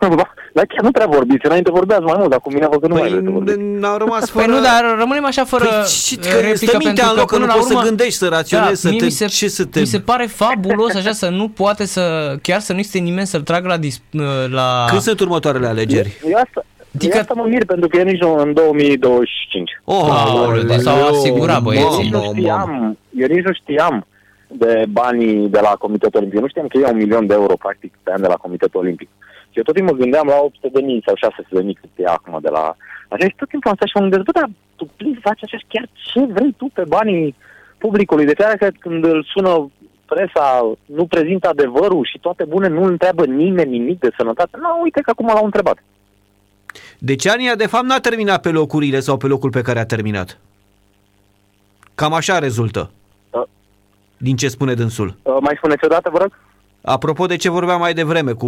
Da, 0.00 0.08
dar 0.54 0.66
chiar 0.66 0.82
nu 0.82 0.90
prea 0.90 1.06
vorbiți, 1.06 1.46
înainte 1.46 1.70
vorbeați 1.70 2.02
mai 2.02 2.14
mult, 2.18 2.30
dar 2.30 2.40
cu 2.40 2.52
mine 2.52 2.66
văd 2.66 2.80
că 2.80 2.86
nu 2.86 2.94
mai 2.94 3.02
Păi 3.02 3.10
vreți 3.10 3.24
să 3.26 3.30
vorbiți. 3.32 3.58
n-au 3.58 3.96
rămas 3.96 4.30
Păi 4.30 4.42
fără... 4.44 4.56
nu, 4.56 4.62
dar 4.62 4.94
rămânem 4.98 5.24
așa 5.24 5.44
fără 5.44 5.64
Păi 5.64 5.84
și 5.86 6.18
uh, 6.18 6.24
că 6.30 6.36
replică, 6.38 6.56
stă 6.56 6.76
mintea 6.76 7.04
pentru 7.04 7.10
în 7.12 7.16
loc, 7.18 7.28
că 7.28 7.34
până 7.34 7.46
nu 7.46 7.50
la 7.52 7.56
poți 7.56 7.66
să 7.68 7.74
urmă- 7.74 7.86
gândești, 7.86 8.12
să 8.18 8.28
raționezi, 8.28 8.80
să 8.80 8.88
mie 8.88 8.98
te- 8.98 9.04
mi 9.04 9.10
se, 9.10 9.26
ce 9.26 9.48
să 9.48 9.64
te- 9.64 9.80
Mi 9.80 9.86
se 9.86 10.00
pare 10.00 10.26
fabulos 10.26 10.94
așa 10.94 11.12
să 11.12 11.28
nu 11.28 11.48
poate 11.48 11.84
să, 11.84 12.34
chiar 12.42 12.60
să 12.60 12.72
nu 12.72 12.78
este 12.78 12.98
nimeni 12.98 13.26
să-l 13.26 13.42
tragă 13.42 13.68
la, 13.68 13.76
dis, 13.76 14.00
uh, 14.12 14.22
la... 14.48 14.84
Când 14.88 15.00
sunt 15.00 15.20
următoarele 15.20 15.66
alegeri? 15.66 16.20
Eu 16.26 16.36
asta, 16.36 16.64
Adică- 16.98 17.14
eu 17.14 17.20
asta 17.20 17.34
mă 17.36 17.46
mir, 17.48 17.64
pentru 17.64 17.88
că 17.88 17.98
eu 17.98 18.04
nici 18.04 18.20
nu 18.20 18.34
în 18.34 18.52
2025. 18.52 19.70
Oh, 19.84 20.06
Aoleu, 20.10 20.62
deci 20.62 20.80
s-au 20.80 21.06
asigurat 21.06 21.62
băieții. 21.62 21.86
Eu 21.86 21.98
nici 22.00 22.12
nu 22.12 22.22
știam, 22.34 22.98
eu 23.18 23.26
nici 23.26 23.44
nu 23.44 23.52
știam 23.52 24.06
de 24.48 24.84
banii 24.88 25.48
de 25.48 25.60
la 25.60 25.68
Comitetul 25.78 26.18
Olimpic. 26.18 26.36
Eu 26.36 26.42
nu 26.42 26.48
știam 26.48 26.66
că 26.66 26.78
e 26.78 26.90
un 26.90 26.96
milion 26.96 27.26
de 27.26 27.34
euro, 27.34 27.54
practic, 27.56 27.92
pe 28.02 28.12
an 28.12 28.20
de 28.20 28.26
la 28.26 28.34
Comitetul 28.34 28.80
Olimpic. 28.80 29.08
Și 29.50 29.58
eu 29.58 29.62
tot 29.62 29.74
timpul 29.74 29.94
mă 29.94 30.00
gândeam 30.02 30.26
la 30.26 30.36
800 30.40 30.68
de 30.72 30.80
mii 30.80 31.02
sau 31.06 31.14
600 31.16 31.48
de 31.50 31.62
mii 31.62 31.74
cât 31.80 31.90
e 31.96 32.04
acum 32.06 32.38
de 32.42 32.48
la... 32.48 32.76
Așa 33.08 33.24
și 33.28 33.34
tot 33.36 33.48
timpul 33.48 33.70
am 33.70 33.76
stat 33.76 33.88
și 33.88 33.96
mă 33.96 34.00
gândesc, 34.00 34.22
bă, 34.24 34.32
dar 34.40 34.48
tu 34.76 34.84
plin 34.96 35.18
faci 35.22 35.42
așa 35.42 35.56
și 35.58 35.64
chiar 35.68 35.86
ce 36.06 36.20
vrei 36.34 36.54
tu 36.56 36.70
pe 36.74 36.82
banii 36.88 37.34
publicului? 37.78 38.24
De 38.24 38.34
fiecare 38.34 38.56
dată 38.60 38.74
când 38.78 39.04
îl 39.04 39.26
sună 39.32 39.70
presa, 40.12 40.72
nu 40.84 41.04
prezintă 41.06 41.48
adevărul 41.48 42.04
și 42.10 42.18
toate 42.18 42.44
bune, 42.44 42.68
nu 42.68 42.82
întreabă 42.82 43.24
nimeni 43.24 43.70
nimic 43.78 43.98
de 44.00 44.10
sănătate. 44.18 44.56
Nu, 44.60 44.68
uite 44.82 45.00
că 45.00 45.10
acum 45.10 45.26
l-au 45.26 45.44
întrebat. 45.44 45.78
Deci 46.98 47.26
Ania, 47.26 47.54
de 47.54 47.66
fapt, 47.66 47.84
n-a 47.84 48.00
terminat 48.00 48.40
pe 48.40 48.50
locurile 48.50 49.00
sau 49.00 49.16
pe 49.16 49.26
locul 49.26 49.50
pe 49.50 49.62
care 49.62 49.78
a 49.78 49.86
terminat. 49.86 50.38
Cam 51.94 52.12
așa 52.12 52.38
rezultă. 52.38 52.90
Da. 53.30 53.44
Din 54.16 54.36
ce 54.36 54.48
spune 54.48 54.74
dânsul. 54.74 55.16
Uh, 55.22 55.36
mai 55.40 55.54
spuneți 55.56 55.84
o 55.84 55.88
dată, 55.88 56.10
vă 56.12 56.18
rog? 56.18 56.38
Apropo 56.82 57.26
de 57.26 57.36
ce 57.36 57.50
vorbeam 57.50 57.80
mai 57.80 57.94
devreme 57.94 58.32
cu 58.32 58.46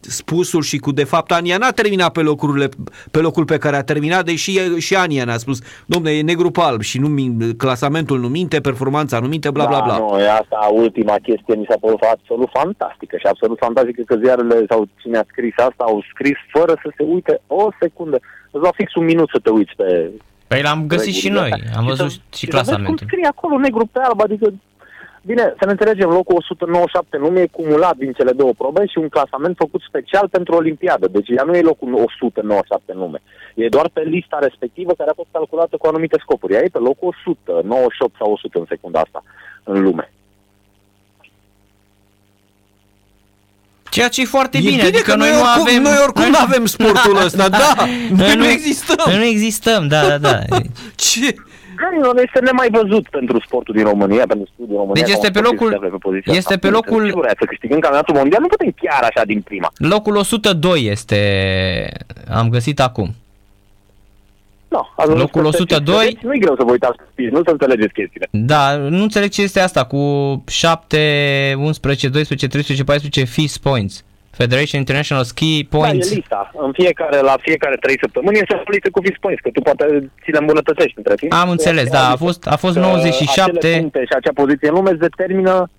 spusul 0.00 0.62
și 0.62 0.78
cu 0.78 0.92
de 0.92 1.04
fapt 1.04 1.32
Ania 1.32 1.56
n-a 1.58 1.70
terminat 1.70 2.12
pe 2.12 2.20
locurile 2.20 2.68
pe 3.10 3.18
locul 3.18 3.44
pe 3.44 3.58
care 3.58 3.76
a 3.76 3.82
terminat, 3.82 4.24
deși 4.24 4.58
e- 4.58 4.78
și 4.78 4.94
Ania 4.96 5.24
ne-a 5.24 5.36
spus, 5.36 5.58
domne, 5.86 6.10
e 6.10 6.22
negru 6.22 6.50
pe 6.50 6.60
alb 6.60 6.80
și 6.80 6.98
nu 6.98 7.08
min- 7.08 7.56
clasamentul 7.56 8.18
nu 8.20 8.28
minte, 8.28 8.60
performanța 8.60 9.18
nu 9.18 9.26
minte, 9.28 9.50
bla 9.50 9.66
bla 9.66 9.78
da, 9.78 9.84
bla. 9.84 9.98
Nu, 9.98 10.18
e 10.20 10.30
asta 10.30 10.68
ultima 10.72 11.16
chestie 11.22 11.54
mi 11.54 11.66
s-a 11.68 11.76
părut 11.80 12.00
absolut 12.00 12.48
fantastică 12.52 13.16
și 13.16 13.26
absolut 13.26 13.58
fantastică 13.58 14.02
că 14.06 14.16
ziarele 14.22 14.64
sau 14.68 14.88
cine 15.00 15.18
a 15.18 15.24
scris 15.30 15.54
asta 15.56 15.84
au 15.86 16.04
scris 16.14 16.36
fără 16.52 16.72
să 16.82 16.92
se 16.96 17.02
uite 17.02 17.40
o 17.46 17.68
secundă. 17.80 18.18
Îți 18.50 18.62
dau 18.62 18.72
fix 18.76 18.94
un 18.94 19.04
minut 19.04 19.28
să 19.32 19.38
te 19.42 19.50
uiți 19.50 19.72
pe 19.76 20.10
Păi 20.46 20.62
l-am 20.62 20.86
găsit 20.86 21.14
și 21.14 21.26
regulile 21.28 21.48
noi, 21.48 21.60
astea. 21.64 21.78
am 21.78 21.84
văzut 21.86 22.10
să- 22.10 22.16
și 22.16 22.20
să 22.20 22.28
vezi 22.36 22.46
cum 22.46 22.50
clasamentul. 22.50 23.06
scrie 23.06 23.26
acolo 23.26 23.58
negru 23.58 23.84
pe 23.92 23.98
alb, 24.02 24.20
adică 24.22 24.52
Bine, 25.22 25.54
să 25.58 25.64
ne 25.64 25.70
înțelegem, 25.70 26.08
locul 26.08 26.36
197 26.36 27.16
nu 27.16 27.38
e 27.38 27.46
cumulat 27.46 27.96
din 27.96 28.12
cele 28.12 28.32
două 28.32 28.52
probe 28.52 28.86
și 28.86 28.98
un 28.98 29.08
clasament 29.08 29.56
făcut 29.56 29.82
special 29.88 30.28
pentru 30.28 30.54
Olimpiadă. 30.54 31.08
Deci 31.08 31.28
ea 31.28 31.42
nu 31.42 31.56
e 31.56 31.60
locul 31.60 31.94
197 31.94 32.92
nume. 32.92 33.22
E 33.54 33.68
doar 33.68 33.88
pe 33.92 34.00
lista 34.00 34.38
respectivă 34.40 34.92
care 34.92 35.10
a 35.10 35.14
fost 35.20 35.28
calculată 35.32 35.76
cu 35.76 35.86
anumite 35.86 36.16
scopuri. 36.20 36.52
Ea 36.52 36.62
e 36.62 36.68
pe 36.72 36.78
locul 36.78 37.14
100, 37.24 37.60
98 37.64 38.14
sau 38.18 38.32
100 38.32 38.58
în 38.58 38.66
secunda 38.68 39.00
asta 39.00 39.22
în 39.64 39.82
lume. 39.82 40.12
Ceea 43.90 44.08
ce 44.08 44.20
e 44.20 44.24
foarte 44.24 44.56
E 44.56 44.60
bine, 44.60 44.70
bine 44.70 44.86
adică 44.86 45.10
că 45.10 45.16
noi, 45.16 45.28
noi 45.28 45.36
nu 45.36 45.42
oricum, 45.42 45.60
avem... 45.60 45.82
noi 45.82 45.96
oricum 46.02 46.28
nu 46.30 46.38
avem 46.40 46.66
sportul 46.66 47.16
ăsta, 47.16 47.48
da, 47.48 47.74
noi 48.22 48.34
nu 48.34 48.46
existăm. 48.46 49.04
Noi 49.06 49.16
nu 49.16 49.24
existăm, 49.24 49.88
da, 49.88 50.08
da, 50.08 50.18
da. 50.18 50.38
Ce? 50.94 51.34
Nu, 52.00 52.12
nu 52.12 52.20
este 52.20 52.40
nemai 52.40 52.68
văzut 52.70 53.08
pentru 53.08 53.40
sportul 53.46 53.74
din 53.74 53.84
România, 53.84 54.24
pentru 54.26 54.46
studiul 54.52 54.68
din 54.68 54.76
România. 54.76 55.02
Deci 55.02 55.12
ca 55.12 55.18
un 55.18 55.24
este 55.24 55.30
pe 55.30 55.38
sportiv 55.38 55.60
locul- 55.60 55.72
să 55.72 55.78
se 55.80 55.86
afle 55.86 55.98
poziția 56.08 56.32
este 56.40 56.54
asta. 56.54 56.66
pe 56.66 56.72
locul- 56.78 57.04
Sigur, 57.06 57.26
să 57.38 57.44
câștigăm 57.52 57.78
campionatul 57.78 58.14
mondial, 58.14 58.40
nu 58.40 58.46
putem 58.54 58.74
chiar 58.82 59.02
așa 59.10 59.24
din 59.24 59.40
prima. 59.40 59.68
Locul 59.76 60.16
102 60.16 60.86
este, 60.94 61.18
am 62.30 62.48
găsit 62.48 62.80
acum. 62.80 63.08
No, 64.68 64.78
ați 64.96 65.06
văzut 65.06 65.18
Locul 65.20 65.40
că 65.42 65.46
102. 65.48 65.96
vedeți, 65.98 66.24
Nu 66.26 66.34
e 66.34 66.38
greu 66.38 66.54
să 66.56 66.64
vă 66.64 66.70
uitați, 66.70 66.96
nu 67.30 67.42
să 67.44 67.50
înțelegeți 67.50 67.92
chestiile. 67.92 68.28
Da, 68.30 68.76
nu 68.76 69.02
înțeleg 69.02 69.30
ce 69.30 69.42
este 69.42 69.60
asta 69.60 69.84
cu 69.84 69.98
7, 70.46 71.54
11, 71.58 72.08
12, 72.08 72.46
13, 72.48 72.84
14 72.84 73.24
FIS 73.32 73.58
points. 73.58 74.04
Federation 74.30 74.80
International 74.80 75.24
Ski 75.24 75.66
Points. 75.70 76.08
Da, 76.08 76.12
e 76.12 76.16
lista. 76.16 76.50
În 76.66 76.72
fiecare, 76.72 77.20
la 77.20 77.36
fiecare 77.40 77.76
trei 77.80 77.98
săptămâni 78.00 78.38
este 78.38 78.54
o 78.54 78.70
listă 78.70 78.88
cu 78.90 79.00
fix 79.04 79.18
points, 79.20 79.42
că 79.42 79.50
tu 79.52 79.60
poate 79.60 79.84
ți 80.22 80.30
le 80.30 80.38
îmbunătățești 80.38 80.94
între 80.96 81.14
timp. 81.14 81.32
Am 81.32 81.50
înțeles, 81.50 81.86
E 81.86 81.90
da, 81.90 81.98
a 82.06 82.10
listă. 82.10 82.24
fost, 82.24 82.46
a 82.46 82.56
fost 82.56 82.74
Că 82.74 82.80
97. 82.80 83.56
Acele 83.56 83.78
puncte 83.78 83.98
și 83.98 84.14
acea 84.16 84.32
poziție 84.34 84.68
în 84.68 84.74
lume 84.74 84.90
îți 84.90 84.98
determină 85.08 85.70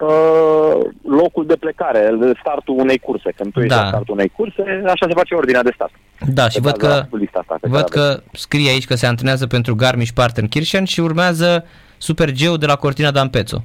uh, 0.00 0.80
locul 1.20 1.46
de 1.46 1.56
plecare, 1.56 2.10
startul 2.40 2.74
unei 2.78 2.98
curse. 2.98 3.30
Când 3.36 3.52
tu 3.52 3.58
ești 3.60 3.74
Da. 3.74 3.80
la 3.82 3.88
startul 3.88 4.14
unei 4.14 4.28
curse, 4.36 4.62
așa 4.86 5.06
se 5.08 5.14
face 5.20 5.34
ordinea 5.34 5.62
de 5.62 5.70
start. 5.74 5.92
Da, 6.38 6.48
și 6.48 6.60
Pe 6.60 6.68
văd 6.68 6.78
baza 6.78 7.00
că, 7.10 7.16
lista 7.16 7.38
asta 7.38 7.56
pe 7.60 7.68
văd 7.68 7.88
care 7.88 8.12
că 8.14 8.22
scrie 8.32 8.70
aici 8.70 8.86
că 8.86 8.94
se 8.94 9.06
antrenează 9.06 9.46
pentru 9.46 9.74
Garmisch-Partenkirchen 9.74 10.84
și 10.84 11.00
urmează 11.00 11.64
Super 11.98 12.30
Geo 12.30 12.56
de 12.56 12.66
la 12.66 12.76
Cortina 12.76 13.10
d'Ampezzo. 13.10 13.58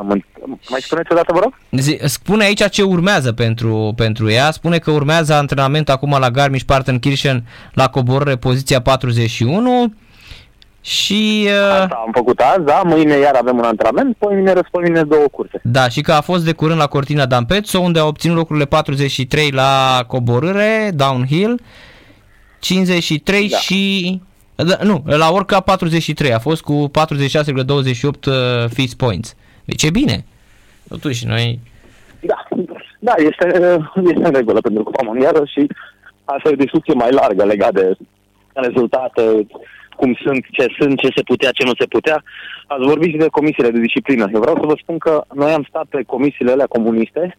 Am 0.00 0.10
în... 0.10 0.22
Mai 0.68 0.80
spuneți 0.80 1.12
o 1.12 1.14
dată, 1.14 1.32
vă 1.32 1.38
rog? 1.42 1.54
Zi- 1.70 1.98
Spune 2.04 2.44
aici 2.44 2.68
ce 2.70 2.82
urmează 2.82 3.32
pentru, 3.32 3.92
pentru 3.96 4.30
ea. 4.30 4.50
Spune 4.50 4.78
că 4.78 4.90
urmează 4.90 5.34
antrenament 5.34 5.88
acum 5.88 6.16
la 6.20 6.30
Garmisch-Partenkirchen 6.30 7.44
la 7.72 7.88
coborâre 7.88 8.36
poziția 8.36 8.80
41 8.80 9.92
și 10.80 11.42
uh, 11.46 11.52
Asta 11.80 12.02
am 12.06 12.12
făcut 12.14 12.38
azi, 12.40 12.64
da, 12.64 12.82
mâine 12.84 13.16
iar 13.18 13.34
avem 13.34 13.56
un 13.56 13.64
antrenament, 13.64 14.16
poi 14.16 14.34
mine 14.34 14.52
răspoi 14.52 15.04
două 15.08 15.24
curse. 15.32 15.60
da, 15.62 15.88
și 15.88 16.00
că 16.00 16.12
a 16.12 16.20
fost 16.20 16.44
de 16.44 16.52
curând 16.52 16.78
la 16.78 16.86
Cortina 16.86 17.26
d'Ampezzo 17.26 17.78
unde 17.80 17.98
a 17.98 18.06
obținut 18.06 18.36
locurile 18.36 18.64
43 18.64 19.50
la 19.50 20.04
coborâre, 20.06 20.90
downhill, 20.94 21.60
53 22.58 23.48
Da. 23.48 23.56
și 23.56 24.20
da, 24.54 24.78
nu, 24.82 25.02
la 25.04 25.30
Orca 25.30 25.60
43, 25.60 26.32
a 26.32 26.38
fost 26.38 26.62
cu 26.62 26.90
46,28 26.98 28.02
uh, 28.26 28.34
FIS 28.72 28.94
points. 28.94 29.34
Deci 29.70 29.82
e 29.82 29.90
bine. 29.90 30.24
Totuși, 30.88 31.26
noi 31.26 31.58
Da, 32.20 32.48
da, 32.98 33.14
este, 33.16 33.46
este 34.10 34.24
în 34.28 34.32
regulă 34.32 34.60
pentru 34.60 34.82
Cupa 34.82 35.02
Mondială 35.04 35.42
și 35.44 35.66
asta 36.24 36.48
e 36.48 36.52
o 36.52 36.64
discuție 36.64 36.94
mai 36.94 37.12
largă 37.12 37.44
legat 37.44 37.72
de 37.72 37.96
rezultate, 38.52 39.46
cum 39.96 40.18
sunt, 40.24 40.44
ce 40.50 40.66
sunt, 40.78 40.98
ce 40.98 41.08
se 41.16 41.22
putea, 41.22 41.50
ce 41.50 41.64
nu 41.64 41.74
se 41.78 41.86
putea. 41.86 42.22
Ați 42.66 42.86
vorbit 42.86 43.10
și 43.10 43.16
de 43.16 43.36
comisiile 43.38 43.70
de 43.70 43.80
disciplină. 43.80 44.28
Eu 44.34 44.40
vreau 44.40 44.56
să 44.60 44.66
vă 44.66 44.74
spun 44.82 44.98
că 44.98 45.24
noi 45.34 45.52
am 45.52 45.66
stat 45.68 45.86
pe 45.88 46.02
comisiile 46.02 46.52
alea 46.52 46.66
comuniste 46.66 47.36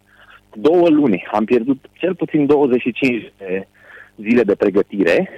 două 0.54 0.90
luni. 0.90 1.28
Am 1.32 1.46
pierdut 1.46 1.86
cel 1.94 2.16
puțin 2.16 2.46
25 2.46 3.34
de 3.38 3.68
zile 4.16 4.44
de 4.44 4.56
pregătire. 4.56 5.30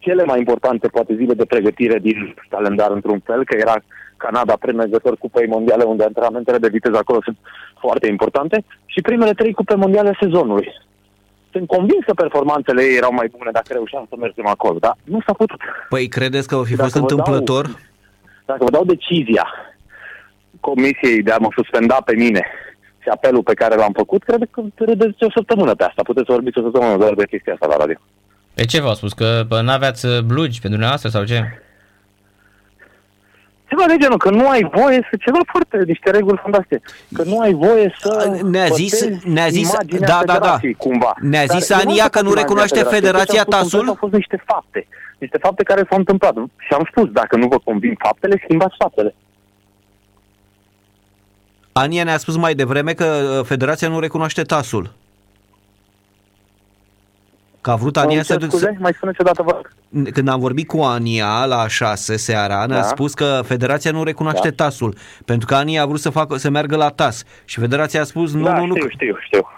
Cele 0.00 0.24
mai 0.24 0.38
importante, 0.38 0.88
poate, 0.88 1.14
zile 1.14 1.34
de 1.34 1.44
pregătire 1.44 1.98
din 1.98 2.34
calendar, 2.48 2.90
într-un 2.90 3.20
fel, 3.24 3.44
că 3.44 3.56
era 3.56 3.76
Canada 4.16 4.56
premergător 4.56 5.16
Cupei 5.16 5.46
Mondiale, 5.46 5.84
unde 5.84 6.04
antrenamentele 6.04 6.58
de 6.58 6.68
viteză 6.68 6.96
acolo 6.96 7.18
sunt 7.24 7.36
foarte 7.80 8.06
importante, 8.08 8.64
și 8.86 9.00
primele 9.00 9.32
trei 9.32 9.52
cupe 9.52 9.74
mondiale 9.74 10.16
sezonului. 10.20 10.68
Sunt 11.52 11.66
convins 11.66 12.04
că 12.04 12.14
performanțele 12.14 12.82
ei 12.82 12.96
erau 12.96 13.12
mai 13.12 13.28
bune 13.36 13.50
dacă 13.52 13.72
reușeam 13.72 14.06
să 14.08 14.14
mergem 14.18 14.46
acolo, 14.46 14.78
dar 14.78 14.96
nu 15.04 15.20
s-a 15.26 15.32
putut. 15.32 15.60
Păi 15.88 16.08
credeți 16.08 16.48
că 16.48 16.56
o 16.56 16.64
fi 16.64 16.76
Dacă 16.76 16.82
fost 16.82 16.94
vă 16.94 17.06
dau- 17.06 17.08
întâmplător? 17.08 17.64
Dacă 18.44 18.64
vă 18.64 18.70
dau 18.70 18.84
decizia 18.84 19.46
comisiei 20.60 21.22
de 21.22 21.30
a 21.30 21.36
mă 21.38 21.48
suspenda 21.54 21.94
pe 22.04 22.14
mine 22.14 22.46
și 23.02 23.08
apelul 23.08 23.42
pe 23.42 23.54
care 23.54 23.74
l-am 23.74 23.92
făcut, 23.92 24.22
cred 24.22 24.48
că 24.50 24.62
râdeți 24.74 25.24
o 25.24 25.30
săptămână 25.30 25.74
pe 25.74 25.84
asta. 25.84 26.02
Puteți 26.02 26.30
vorbiți 26.30 26.58
o 26.58 26.62
săptămână 26.62 26.96
doar 26.96 27.14
de 27.14 27.26
chestia 27.26 27.52
asta 27.52 27.66
la 27.66 27.76
radio. 27.76 27.98
Pe 28.54 28.64
ce 28.64 28.80
v-au 28.80 28.94
spus? 28.94 29.12
Că 29.12 29.44
bă, 29.48 29.60
n-aveați 29.60 30.06
uh, 30.06 30.20
blugi 30.20 30.60
pentru 30.60 30.78
dumneavoastră 30.78 31.08
sau 31.08 31.24
ce? 31.24 31.62
Ceva 33.76 33.86
de 33.86 33.96
genul, 33.96 34.18
că 34.18 34.30
nu 34.30 34.48
ai 34.48 34.70
voie 34.72 35.06
să... 35.10 35.16
Ceva 35.24 35.38
foarte, 35.46 35.76
niște 35.86 36.10
reguli 36.10 36.40
fantastice. 36.42 36.80
Că 37.14 37.22
nu 37.22 37.38
ai 37.40 37.52
voie 37.52 37.94
să... 37.98 38.38
Ne-a 38.42 38.66
zis- 38.66 38.98
pătezi 38.98 39.28
ne-a 39.28 39.48
zis- 39.48 39.72
imaginea 39.72 40.08
da, 40.08 40.20
da, 40.24 40.24
da. 40.24 40.32
federației, 40.32 40.74
Cumva. 40.74 41.12
Ne-a 41.20 41.44
zis 41.44 41.68
Dar 41.68 41.80
eu 41.80 41.88
Ania 41.88 42.02
n-am 42.02 42.08
că 42.08 42.20
nu 42.20 42.28
făcut 42.28 42.40
recunoaște 42.42 42.78
imaginea 42.78 42.98
Federația 43.00 43.32
Ceea 43.32 43.44
ce 43.44 43.54
am 43.54 43.60
spus, 43.60 43.72
TASul? 43.72 43.88
Au 43.88 43.94
fost 43.94 44.12
niște 44.12 44.42
fapte. 44.46 44.86
Niște 45.18 45.38
fapte 45.40 45.62
care 45.62 45.86
s-au 45.88 45.98
întâmplat. 45.98 46.34
Și 46.58 46.72
am 46.78 46.88
spus, 46.90 47.08
dacă 47.10 47.36
nu 47.36 47.46
vă 47.48 47.58
convin 47.58 47.94
faptele, 47.98 48.40
schimbați 48.44 48.74
faptele. 48.78 49.14
Ania 51.72 52.04
ne-a 52.04 52.18
spus 52.18 52.36
mai 52.36 52.54
devreme 52.54 52.92
că 52.92 53.04
uh, 53.04 53.44
Federația 53.44 53.88
nu 53.88 54.00
recunoaște 54.00 54.42
TASul. 54.42 54.92
Că 57.64 57.70
a 57.70 57.74
vrut 57.74 57.96
Ania 57.96 58.14
Îmi 58.16 58.24
să... 58.24 58.36
cer 58.36 58.48
scuze? 58.48 58.76
Mai 58.80 58.92
spuneți 58.92 59.20
o 59.20 59.24
dată, 59.24 59.42
vă 59.42 59.50
rog. 59.54 59.70
Când 60.12 60.28
am 60.28 60.40
vorbit 60.40 60.66
cu 60.66 60.80
Ania 60.80 61.44
la 61.46 61.68
6 61.68 62.16
seara, 62.16 62.64
ne-a 62.66 62.76
Da. 62.76 62.82
spus 62.82 63.14
că 63.14 63.40
Federația 63.44 63.90
nu 63.90 64.02
recunoaște 64.02 64.48
Da. 64.50 64.64
TASul, 64.64 64.94
pentru 65.24 65.46
că 65.46 65.54
Ania 65.54 65.82
a 65.82 65.86
vrut 65.86 66.00
să 66.00 66.10
facă 66.10 66.36
să 66.36 66.50
meargă 66.50 66.76
la 66.76 66.88
TAS 66.88 67.24
și 67.44 67.60
Federația 67.60 68.00
a 68.00 68.04
spus 68.04 68.32
nu, 68.32 68.44
da, 68.44 68.58
nu, 68.58 68.66
nu. 68.66 68.74
știu, 68.76 68.88
știu, 68.88 69.16
știu. 69.20 69.48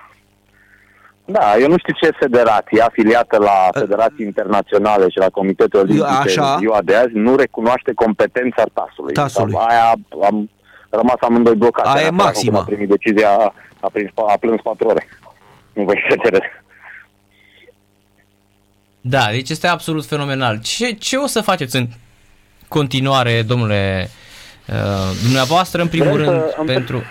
Da, 1.25 1.57
eu 1.61 1.69
nu 1.69 1.79
știu 1.79 1.95
ce 2.01 2.11
federație 2.21 2.81
afiliată 2.83 3.39
la 3.39 3.79
Federații 3.81 4.25
Internaționale 4.25 5.09
și 5.09 5.19
la 5.19 5.29
Comitetul 5.29 5.81
Olimpice 5.81 6.07
Așa. 6.09 6.53
în 6.53 6.59
ziua 6.59 6.79
de 6.85 6.95
azi 6.95 7.13
nu 7.13 7.37
recunoaște 7.37 7.93
competența 7.95 8.63
TAS-ului. 8.73 9.13
TAS-ului. 9.15 9.53
Sau 9.53 9.67
Aia 9.69 9.93
am 10.29 10.51
rămas 10.91 11.17
amândoi 11.21 11.55
blocați. 11.55 11.89
Aia 11.89 11.99
e 12.01 12.03
Neapărat 12.03 12.25
maximă. 12.25 12.57
când 12.57 12.69
A 12.69 12.71
primit 12.75 12.89
decizia, 12.89 13.31
a, 13.81 13.89
prins, 13.93 14.11
a 14.15 14.37
plâns 14.41 14.61
patru 14.63 14.89
ore. 14.89 15.07
Nu 15.73 15.85
voi 15.85 15.99
să 16.09 16.17
Da, 19.09 19.27
deci 19.31 19.49
este 19.51 19.67
absolut 19.67 20.05
fenomenal. 20.05 20.59
Ce, 20.63 20.91
ce 20.93 21.17
o 21.17 21.27
să 21.27 21.41
faceți 21.41 21.77
în 21.77 21.87
continuare, 22.69 23.43
domnule, 23.43 24.09
uh, 24.69 25.19
dumneavoastră, 25.23 25.83
în 25.83 25.89
primul 25.89 26.13
Vrem 26.13 26.27
rând, 26.29 26.41
să- 26.41 26.57
în- 26.59 26.67
pentru... 26.67 27.03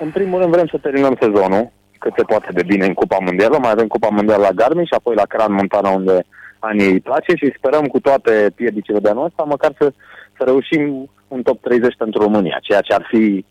În 0.00 0.10
primul 0.10 0.40
rând 0.40 0.52
vrem 0.52 0.66
să 0.66 0.78
terminăm 0.82 1.16
sezonul 1.20 1.72
cât 1.98 2.12
se 2.16 2.22
poate 2.22 2.48
de 2.52 2.62
bine 2.62 2.86
în 2.86 2.94
Cupa 2.94 3.16
Mondială. 3.20 3.58
Mai 3.58 3.70
avem 3.70 3.86
Cupa 3.86 4.08
Mondială 4.08 4.42
la 4.42 4.50
Garmin 4.50 4.84
și 4.84 4.94
apoi 4.94 5.14
la 5.14 5.22
Cran 5.24 5.52
Montana 5.52 5.88
unde 5.90 6.24
anii 6.58 6.86
îi 6.92 7.00
place 7.00 7.32
și 7.36 7.52
sperăm 7.56 7.84
cu 7.86 8.00
toate 8.00 8.52
piedicile 8.54 8.98
de 8.98 9.08
anul 9.08 9.24
ăsta 9.24 9.42
măcar 9.42 9.72
să, 9.78 9.92
să 10.36 10.42
reușim 10.44 11.10
un 11.28 11.42
top 11.42 11.60
30 11.62 11.94
pentru 11.98 12.22
România, 12.22 12.58
ceea 12.62 12.80
ce 12.80 12.92
ar 12.92 13.06
fi 13.10 13.44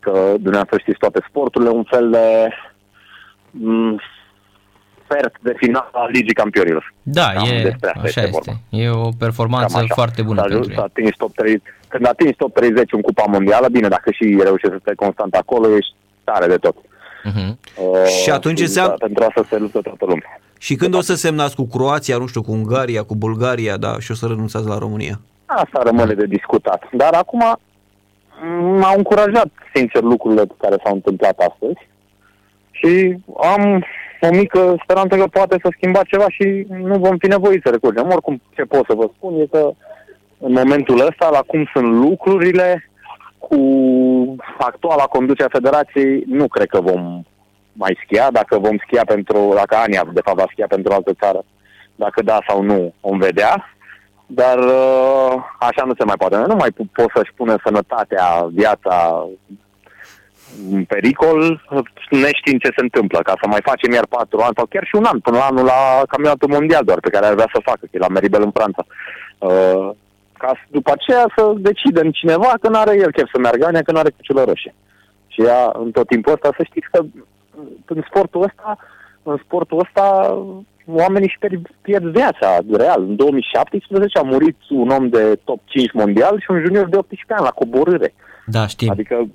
că 0.00 0.10
dumneavoastră 0.34 0.78
știți 0.78 0.98
toate 0.98 1.24
sporturile, 1.28 1.70
un 1.70 1.84
fel 1.84 2.10
de 2.10 2.48
m, 3.50 4.00
sfert 5.04 5.34
de 5.40 5.54
final 5.56 5.88
al 5.92 6.08
Ligii 6.12 6.34
Campionilor. 6.34 6.92
Da, 7.02 7.32
Cam 7.34 7.44
e, 7.44 7.62
despre 7.62 7.88
asta 7.88 8.00
așa 8.00 8.06
este 8.06 8.20
este. 8.20 8.30
vorba. 8.30 8.54
E 8.68 8.88
o 8.90 9.08
performanță 9.18 9.74
Cam 9.74 9.84
așa. 9.84 9.94
foarte 9.94 10.22
bună 10.22 10.38
S-a 10.40 10.44
ajuns, 10.46 10.66
pentru 10.66 10.80
s-a 10.80 10.86
ei. 10.86 10.92
atins 10.96 11.16
top 11.16 11.34
30. 11.34 11.62
Când 11.88 12.06
atingi 12.06 12.34
top 12.34 12.54
30 12.54 12.92
în 12.92 13.00
Cupa 13.00 13.24
Mondială, 13.28 13.68
bine, 13.68 13.88
dacă 13.88 14.10
și 14.10 14.38
reușești 14.42 14.74
să 14.74 14.78
stai 14.80 14.94
constant 14.94 15.34
acolo, 15.34 15.76
ești 15.76 15.92
tare 16.24 16.46
de 16.46 16.56
tot. 16.56 16.76
Mhm. 17.24 17.58
Uh, 17.76 18.06
Și 18.22 18.30
atunci 18.30 18.56
și 18.58 18.62
înseamnă- 18.64 18.94
da, 18.98 19.04
Pentru 19.06 19.24
asta 19.24 19.46
se 19.50 19.58
luptă 19.58 19.80
toată 19.80 20.04
lumea. 20.04 20.40
Și 20.58 20.74
când 20.74 20.94
o 20.94 21.00
să 21.00 21.14
semnați 21.14 21.56
cu 21.56 21.64
Croația, 21.66 22.16
nu 22.16 22.26
știu, 22.26 22.42
cu 22.42 22.52
Ungaria, 22.52 23.02
cu 23.02 23.14
Bulgaria, 23.14 23.76
da, 23.76 23.98
și 24.00 24.10
o 24.10 24.14
să 24.14 24.26
renunțați 24.26 24.66
la 24.66 24.78
România? 24.78 25.20
Asta 25.46 25.80
rămâne 25.84 26.14
de 26.14 26.26
discutat. 26.26 26.82
Dar 26.92 27.12
acum 27.14 27.40
m- 27.42 28.78
m-au 28.80 28.96
încurajat, 28.96 29.46
sincer, 29.74 30.02
lucrurile 30.02 30.42
care 30.58 30.76
s-au 30.84 30.94
întâmplat 30.94 31.38
astăzi 31.38 31.88
și 32.74 33.16
am 33.40 33.84
o 34.20 34.28
mică 34.30 34.74
speranță 34.82 35.16
că 35.16 35.26
poate 35.26 35.56
să 35.62 35.68
schimba 35.72 36.02
ceva 36.02 36.28
și 36.28 36.66
nu 36.68 36.98
vom 36.98 37.16
fi 37.16 37.26
nevoiți 37.26 37.62
să 37.64 37.70
recurgem. 37.70 38.06
Oricum, 38.06 38.42
ce 38.54 38.62
pot 38.62 38.84
să 38.88 38.94
vă 38.94 39.10
spun 39.16 39.40
e 39.40 39.46
că 39.50 39.72
în 40.38 40.52
momentul 40.52 41.06
ăsta, 41.06 41.28
la 41.32 41.42
cum 41.46 41.68
sunt 41.72 41.86
lucrurile, 41.86 42.90
cu 43.38 43.58
actuala 44.58 45.04
conducere 45.04 45.48
a 45.48 45.58
Federației, 45.58 46.24
nu 46.26 46.48
cred 46.48 46.66
că 46.66 46.80
vom 46.80 47.22
mai 47.72 47.98
schia. 48.04 48.30
Dacă 48.30 48.58
vom 48.58 48.76
schia 48.86 49.02
pentru, 49.06 49.52
dacă 49.54 49.76
Ania, 49.76 50.04
de 50.12 50.20
fapt, 50.24 50.36
va 50.36 50.46
schia 50.50 50.66
pentru 50.68 50.92
o 50.92 50.94
altă 50.94 51.12
țară, 51.20 51.44
dacă 51.94 52.22
da 52.22 52.38
sau 52.48 52.62
nu, 52.62 52.94
vom 53.00 53.18
vedea. 53.18 53.74
Dar 54.26 54.58
uh, 54.58 55.34
așa 55.58 55.84
nu 55.84 55.94
se 55.98 56.04
mai 56.04 56.14
poate. 56.18 56.36
Nu 56.36 56.54
mai 56.54 56.70
po- 56.70 56.92
poți 56.92 57.12
să-și 57.14 57.32
pune 57.34 57.54
sănătatea, 57.64 58.46
viața 58.50 59.26
în 60.72 60.84
pericol, 60.84 61.40
neștiind 62.10 62.60
ce 62.60 62.70
se 62.76 62.82
întâmplă, 62.86 63.18
ca 63.22 63.34
să 63.40 63.46
mai 63.48 63.60
facem 63.70 63.92
iar 63.92 64.06
patru 64.06 64.38
ani 64.40 64.56
sau 64.56 64.66
chiar 64.66 64.84
și 64.84 64.96
un 64.96 65.04
an, 65.04 65.18
până 65.20 65.36
la 65.36 65.44
anul 65.44 65.64
la 65.64 66.02
campionatul 66.08 66.48
mondial 66.56 66.84
doar, 66.84 67.00
pe 67.00 67.10
care 67.10 67.26
ar 67.26 67.34
vrea 67.34 67.50
să 67.54 67.60
facă, 67.70 67.78
că 67.82 67.92
e 67.92 67.98
la 68.06 68.08
Meribel 68.08 68.42
în 68.42 68.50
Franța. 68.50 68.82
Uh, 69.38 69.90
ca 70.38 70.50
să- 70.58 70.68
după 70.78 70.90
aceea 70.92 71.24
să 71.36 71.52
decidem 71.56 72.10
cineva 72.10 72.52
că 72.60 72.68
nu 72.68 72.78
are 72.78 72.94
el 73.04 73.12
chef 73.12 73.28
să 73.32 73.38
meargă, 73.38 73.66
Ania, 73.66 73.82
că 73.82 73.92
nu 73.92 73.98
are 73.98 74.10
cuciulă 74.16 74.42
roșie. 74.44 74.74
Și 75.28 75.40
ea, 75.42 75.72
în 75.82 75.90
tot 75.90 76.06
timpul 76.06 76.32
ăsta, 76.32 76.48
să 76.56 76.62
știți 76.64 76.86
că 76.90 76.98
în 77.86 78.02
sportul 78.08 78.42
ăsta, 78.42 78.78
în 79.22 79.36
sportul 79.44 79.78
ăsta, 79.78 80.04
oamenii 80.86 81.28
își 81.28 81.38
pierd, 81.38 81.66
pierd 81.80 82.04
viața, 82.04 82.58
real. 82.72 83.00
În 83.02 83.16
2017 83.16 84.18
a 84.18 84.22
murit 84.22 84.56
un 84.68 84.88
om 84.88 85.08
de 85.08 85.38
top 85.44 85.60
5 85.64 85.92
mondial 85.92 86.40
și 86.40 86.50
un 86.50 86.60
junior 86.64 86.88
de 86.88 86.96
18 86.96 87.32
ani 87.32 87.42
la 87.44 87.50
coborâre. 87.50 88.14
Da, 88.46 88.66
știm. 88.66 88.90
Adică 88.90 89.26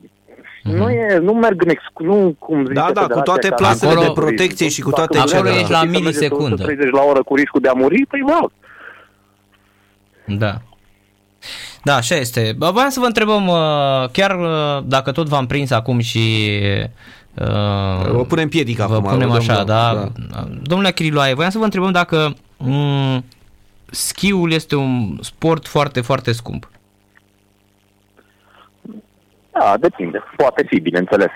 nu, 0.64 0.90
e, 0.90 1.18
nu 1.22 1.34
merg 1.34 1.62
în 1.64 1.70
excu- 1.70 2.04
nu 2.04 2.36
cum 2.40 2.60
zice 2.62 2.74
Da, 2.74 2.82
da, 2.82 2.88
cu 2.88 2.92
Federația 3.08 3.22
toate 3.22 3.48
că- 3.48 3.56
plasele 3.56 3.92
Acolo- 3.92 4.06
de 4.06 4.12
protecție 4.14 4.68
și 4.70 4.82
cu 4.82 4.90
Dacă 4.90 5.02
toate 5.06 5.18
vreți 5.18 5.36
Acolo 5.36 5.50
să 5.54 5.60
ești 5.60 5.72
la 5.72 5.80
mergeți 5.84 6.02
milisecundă. 6.02 6.54
130 6.54 6.92
la 6.92 7.02
oră 7.02 7.24
cu 7.24 7.36
riscul 7.36 7.62
de 7.62 7.68
a 7.70 7.74
muri, 7.74 8.06
păi 8.06 8.20
mă 8.22 8.38
rog. 8.42 8.52
Da. 10.26 10.62
Da, 11.84 11.96
așa 11.96 12.16
este. 12.16 12.54
Bă, 12.58 12.70
Voiam 12.72 12.90
să 12.90 13.00
vă 13.00 13.06
întrebăm, 13.06 13.48
uh, 13.48 14.10
chiar 14.12 14.40
uh, 14.40 14.84
dacă 14.86 15.12
tot 15.12 15.28
v-am 15.28 15.46
prins 15.48 15.72
acum 15.72 16.00
și... 16.00 16.20
uh, 17.34 18.12
Vă 18.12 18.26
punem 18.28 18.50
piedica 18.50 18.88
Vă 18.88 18.96
acum, 18.96 19.10
punem 19.10 19.28
vă 19.30 19.34
dăm, 19.38 19.42
așa, 19.50 19.64
da, 19.64 19.94
da. 20.32 20.48
Domnule 20.62 20.92
Chiriloae, 20.92 21.34
voiam 21.34 21.50
să 21.52 21.58
vă 21.58 21.64
întrebăm 21.64 21.92
dacă 21.92 22.34
m- 22.64 23.24
schiul 23.86 24.52
este 24.52 24.76
un 24.76 25.18
sport 25.22 25.68
foarte, 25.68 26.02
foarte 26.02 26.32
scump. 26.32 26.70
Da, 29.60 29.78
depinde. 29.80 30.24
Poate 30.38 30.66
fi, 30.68 30.80
bineînțeles. 30.80 31.32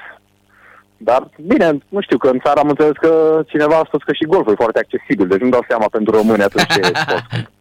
Dar, 0.97 1.29
bine, 1.41 1.77
nu 1.89 2.01
știu, 2.01 2.17
că 2.17 2.29
în 2.29 2.39
țară 2.43 2.59
am 2.59 2.69
înțeles 2.69 2.91
că 3.01 3.41
cineva 3.47 3.75
a 3.75 3.83
spus 3.87 4.01
că 4.03 4.13
și 4.13 4.25
golful 4.25 4.51
e 4.51 4.55
foarte 4.63 4.79
accesibil, 4.79 5.27
deci 5.27 5.39
nu 5.39 5.49
dau 5.49 5.65
seama 5.67 5.85
pentru 5.91 6.15
români 6.15 6.43
atunci 6.43 6.65
ce 6.73 6.79
e 6.79 6.91
sport. 6.99 7.25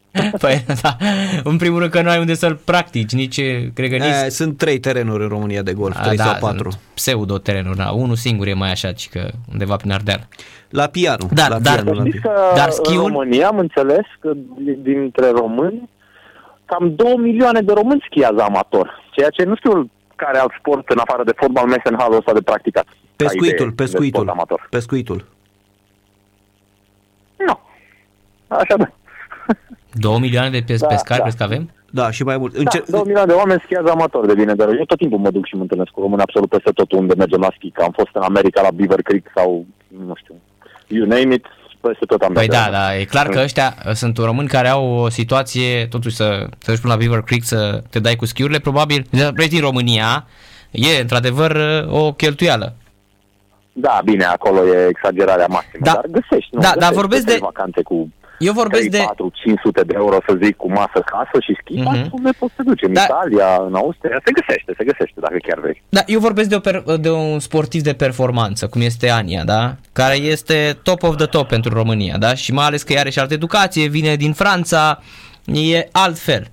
Păi, 0.40 0.64
da, 0.82 0.96
în 1.44 1.56
primul 1.56 1.78
rând 1.78 1.90
că 1.90 2.02
nu 2.02 2.08
ai 2.08 2.18
unde 2.18 2.34
să-l 2.34 2.54
practici, 2.64 3.12
nici, 3.12 3.40
cred 3.74 3.90
că 3.90 3.96
nici... 3.96 4.24
E, 4.26 4.28
sunt 4.28 4.56
trei 4.56 4.78
terenuri 4.78 5.22
în 5.22 5.28
România 5.28 5.62
de 5.62 5.72
golf, 5.72 5.96
A, 5.98 6.02
trei 6.02 6.16
da, 6.16 6.24
sau 6.24 6.36
patru. 6.40 6.70
sunt 6.70 6.82
Pseudo-terenuri, 6.94 7.76
da. 7.76 7.90
Unul 7.90 8.14
singur 8.14 8.46
e 8.46 8.54
mai 8.54 8.70
așa, 8.70 8.92
ci 8.92 9.08
că 9.08 9.28
undeva 9.52 9.76
prin 9.76 9.92
Ardeal. 9.92 10.28
La 10.68 10.86
pianu. 10.86 11.28
Da, 11.32 11.48
la 11.48 11.58
dar- 11.58 11.74
pianu, 11.82 11.92
la 11.98 12.04
Știți 12.04 12.18
pianu. 12.20 12.36
că 12.38 12.54
Dar 12.54 12.66
în 12.66 12.72
schiul? 12.72 13.06
România 13.06 13.46
am 13.48 13.58
înțeles 13.58 14.04
că 14.20 14.32
dintre 14.82 15.30
români 15.30 15.88
cam 16.64 16.94
2 16.94 17.14
milioane 17.18 17.60
de 17.60 17.72
români 17.72 18.04
schiază 18.10 18.42
amator, 18.42 19.02
ceea 19.10 19.28
ce 19.28 19.44
nu 19.44 19.54
știu 19.56 19.90
care 20.24 20.38
alt 20.38 20.52
sport 20.58 20.88
în 20.88 20.98
afară 20.98 21.22
de 21.24 21.32
fotbal 21.36 21.66
mese 21.66 21.88
în 21.92 21.96
halul 21.98 22.16
ăsta 22.16 22.32
de 22.32 22.42
practicat. 22.50 22.84
ca 22.84 22.92
idee 23.16 23.26
Pescuitul, 23.28 23.68
de 23.68 23.74
pescuitul. 23.82 24.20
sport 24.20 24.28
amator. 24.36 24.66
Pescuitul. 24.70 25.20
Nu. 27.46 27.58
Așa 28.48 28.76
da. 28.76 28.88
2 29.92 30.18
milioane 30.20 30.50
de 30.50 30.62
pes- 30.66 30.80
Da, 30.80 30.86
pescari, 30.86 31.16
da. 31.18 31.22
crezi 31.22 31.36
că 31.36 31.42
avem? 31.42 31.70
Da, 31.90 32.10
și 32.10 32.22
mai 32.22 32.36
mult. 32.38 32.52
Da, 32.52 32.58
Încer- 32.60 32.84
2 32.88 33.00
milioane 33.04 33.26
de 33.32 33.38
oameni 33.38 33.60
schiază 33.64 33.90
amator 33.90 34.26
de 34.26 34.34
bine, 34.34 34.54
dar 34.54 34.68
eu 34.68 34.84
tot 34.84 34.98
timpul 34.98 35.18
mă 35.18 35.30
duc 35.30 35.46
și 35.46 35.54
mă 35.54 35.62
întâlnesc 35.62 35.90
cu 35.90 36.00
români 36.00 36.22
absolut 36.22 36.48
peste 36.48 36.70
tot 36.70 36.92
unde 36.92 37.14
mergem 37.14 37.40
la 37.40 37.52
schi, 37.56 37.70
că 37.70 37.82
am 37.82 37.90
fost 37.92 38.10
în 38.12 38.22
America 38.22 38.62
la 38.62 38.70
Beaver 38.70 39.02
Creek 39.02 39.26
sau, 39.34 39.66
nu 40.06 40.14
știu, 40.14 40.34
you 40.86 41.06
name 41.06 41.34
it, 41.34 41.46
peste 41.82 42.04
tot 42.06 42.22
am 42.22 42.32
Păi 42.32 42.46
dat 42.46 42.64
da, 42.64 42.78
da, 42.78 42.96
e 42.96 43.04
clar 43.04 43.28
că 43.28 43.40
ăștia 43.42 43.74
uh, 43.86 43.92
sunt 43.92 44.16
români 44.18 44.48
care 44.48 44.68
au 44.68 44.84
o 44.84 45.08
situație, 45.08 45.86
totuși 45.86 46.16
să 46.16 46.46
te 46.64 46.70
duci 46.70 46.80
până 46.80 46.92
la 46.92 46.98
Beaver 46.98 47.20
Creek 47.20 47.42
să 47.44 47.82
te 47.90 47.98
dai 47.98 48.16
cu 48.16 48.26
schiurile, 48.26 48.58
probabil, 48.58 49.06
de 49.10 49.46
din 49.48 49.60
România, 49.60 50.26
e 50.70 51.00
într-adăvăr 51.00 51.50
uh, 51.50 51.92
o 52.00 52.12
cheltuială. 52.12 52.74
Da, 53.72 54.00
bine, 54.04 54.24
acolo 54.24 54.66
e 54.66 54.86
exagerarea 54.88 55.46
maximă, 55.46 55.84
Da. 55.84 55.92
dar 55.92 56.04
găsești, 56.10 56.54
nu? 56.54 56.60
Da, 56.60 56.66
dar 56.66 56.74
găsești, 56.74 56.94
vorbesc 56.94 57.22
găsești 57.24 57.40
de- 57.40 57.50
vacanțe 57.52 57.82
cu 57.82 58.08
Eu 58.48 58.52
vorbesc 58.52 58.88
3, 58.88 58.98
de... 58.98 59.04
4, 59.06 59.32
500 59.34 59.80
de 59.82 59.94
euro, 59.96 60.16
să 60.26 60.38
zic, 60.42 60.56
cu 60.56 60.68
masă 60.70 61.00
casă 61.12 61.36
și 61.40 61.56
schi, 61.60 61.74
Mhm. 61.80 61.96
mm-hmm. 61.96 62.10
unde 62.10 62.30
poți 62.38 62.54
să 62.56 62.62
duci? 62.62 62.82
În 62.82 62.92
Da. 62.92 63.02
Italia, 63.02 63.62
în 63.66 63.74
Austria, 63.74 64.20
se 64.24 64.32
găsește, 64.32 64.74
se 64.78 64.84
găsește, 64.84 65.20
dacă 65.20 65.36
chiar 65.46 65.58
vrei. 65.60 65.82
Da, 65.88 66.00
eu 66.06 66.20
vorbesc 66.20 66.48
de, 66.48 66.54
o 66.54 66.58
per, 66.58 66.82
de 67.00 67.10
un 67.10 67.38
sportiv 67.38 67.82
de 67.82 67.92
performanță, 67.92 68.66
cum 68.68 68.80
este 68.80 69.08
Ania, 69.10 69.44
da? 69.44 69.74
Care 69.92 70.14
este 70.16 70.78
top 70.82 71.02
of 71.02 71.16
the 71.16 71.26
top 71.26 71.48
pentru 71.48 71.72
România, 71.74 72.16
da? 72.18 72.34
Și 72.34 72.52
mai 72.52 72.64
ales 72.66 72.82
că 72.82 72.94
are 72.98 73.10
și 73.10 73.18
altă 73.18 73.34
educație, 73.34 73.88
vine 73.88 74.16
din 74.16 74.32
Franța, 74.32 75.02
e 75.44 75.88
altfel. 75.92 76.46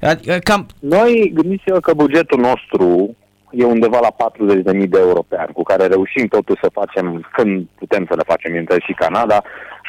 Adică 0.00 0.38
Cam, 0.42 0.66
Noi, 0.78 1.30
gândiți-vă 1.34 1.80
că 1.80 1.94
bugetul 1.94 2.40
nostru 2.40 3.16
e 3.56 3.64
undeva 3.64 3.98
la 4.00 4.30
40.000 4.30 4.88
de 4.88 4.98
euro 4.98 5.22
pe 5.28 5.36
an, 5.38 5.46
cu 5.52 5.62
care 5.62 5.86
reușim 5.86 6.26
totuși 6.26 6.60
să 6.62 6.68
facem, 6.72 7.28
când 7.32 7.66
putem 7.78 8.06
să 8.08 8.14
le 8.16 8.22
facem, 8.26 8.56
între 8.56 8.80
și 8.80 8.92
Canada 8.92 9.42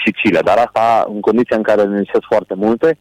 și 0.04 0.12
Chile, 0.12 0.40
dar 0.40 0.58
asta 0.58 1.06
în 1.08 1.20
condiția 1.20 1.58
în 1.58 1.64
care 1.64 1.84
ne 1.84 2.00
lipsesc 2.00 2.26
foarte 2.30 2.54
multe, 2.56 2.98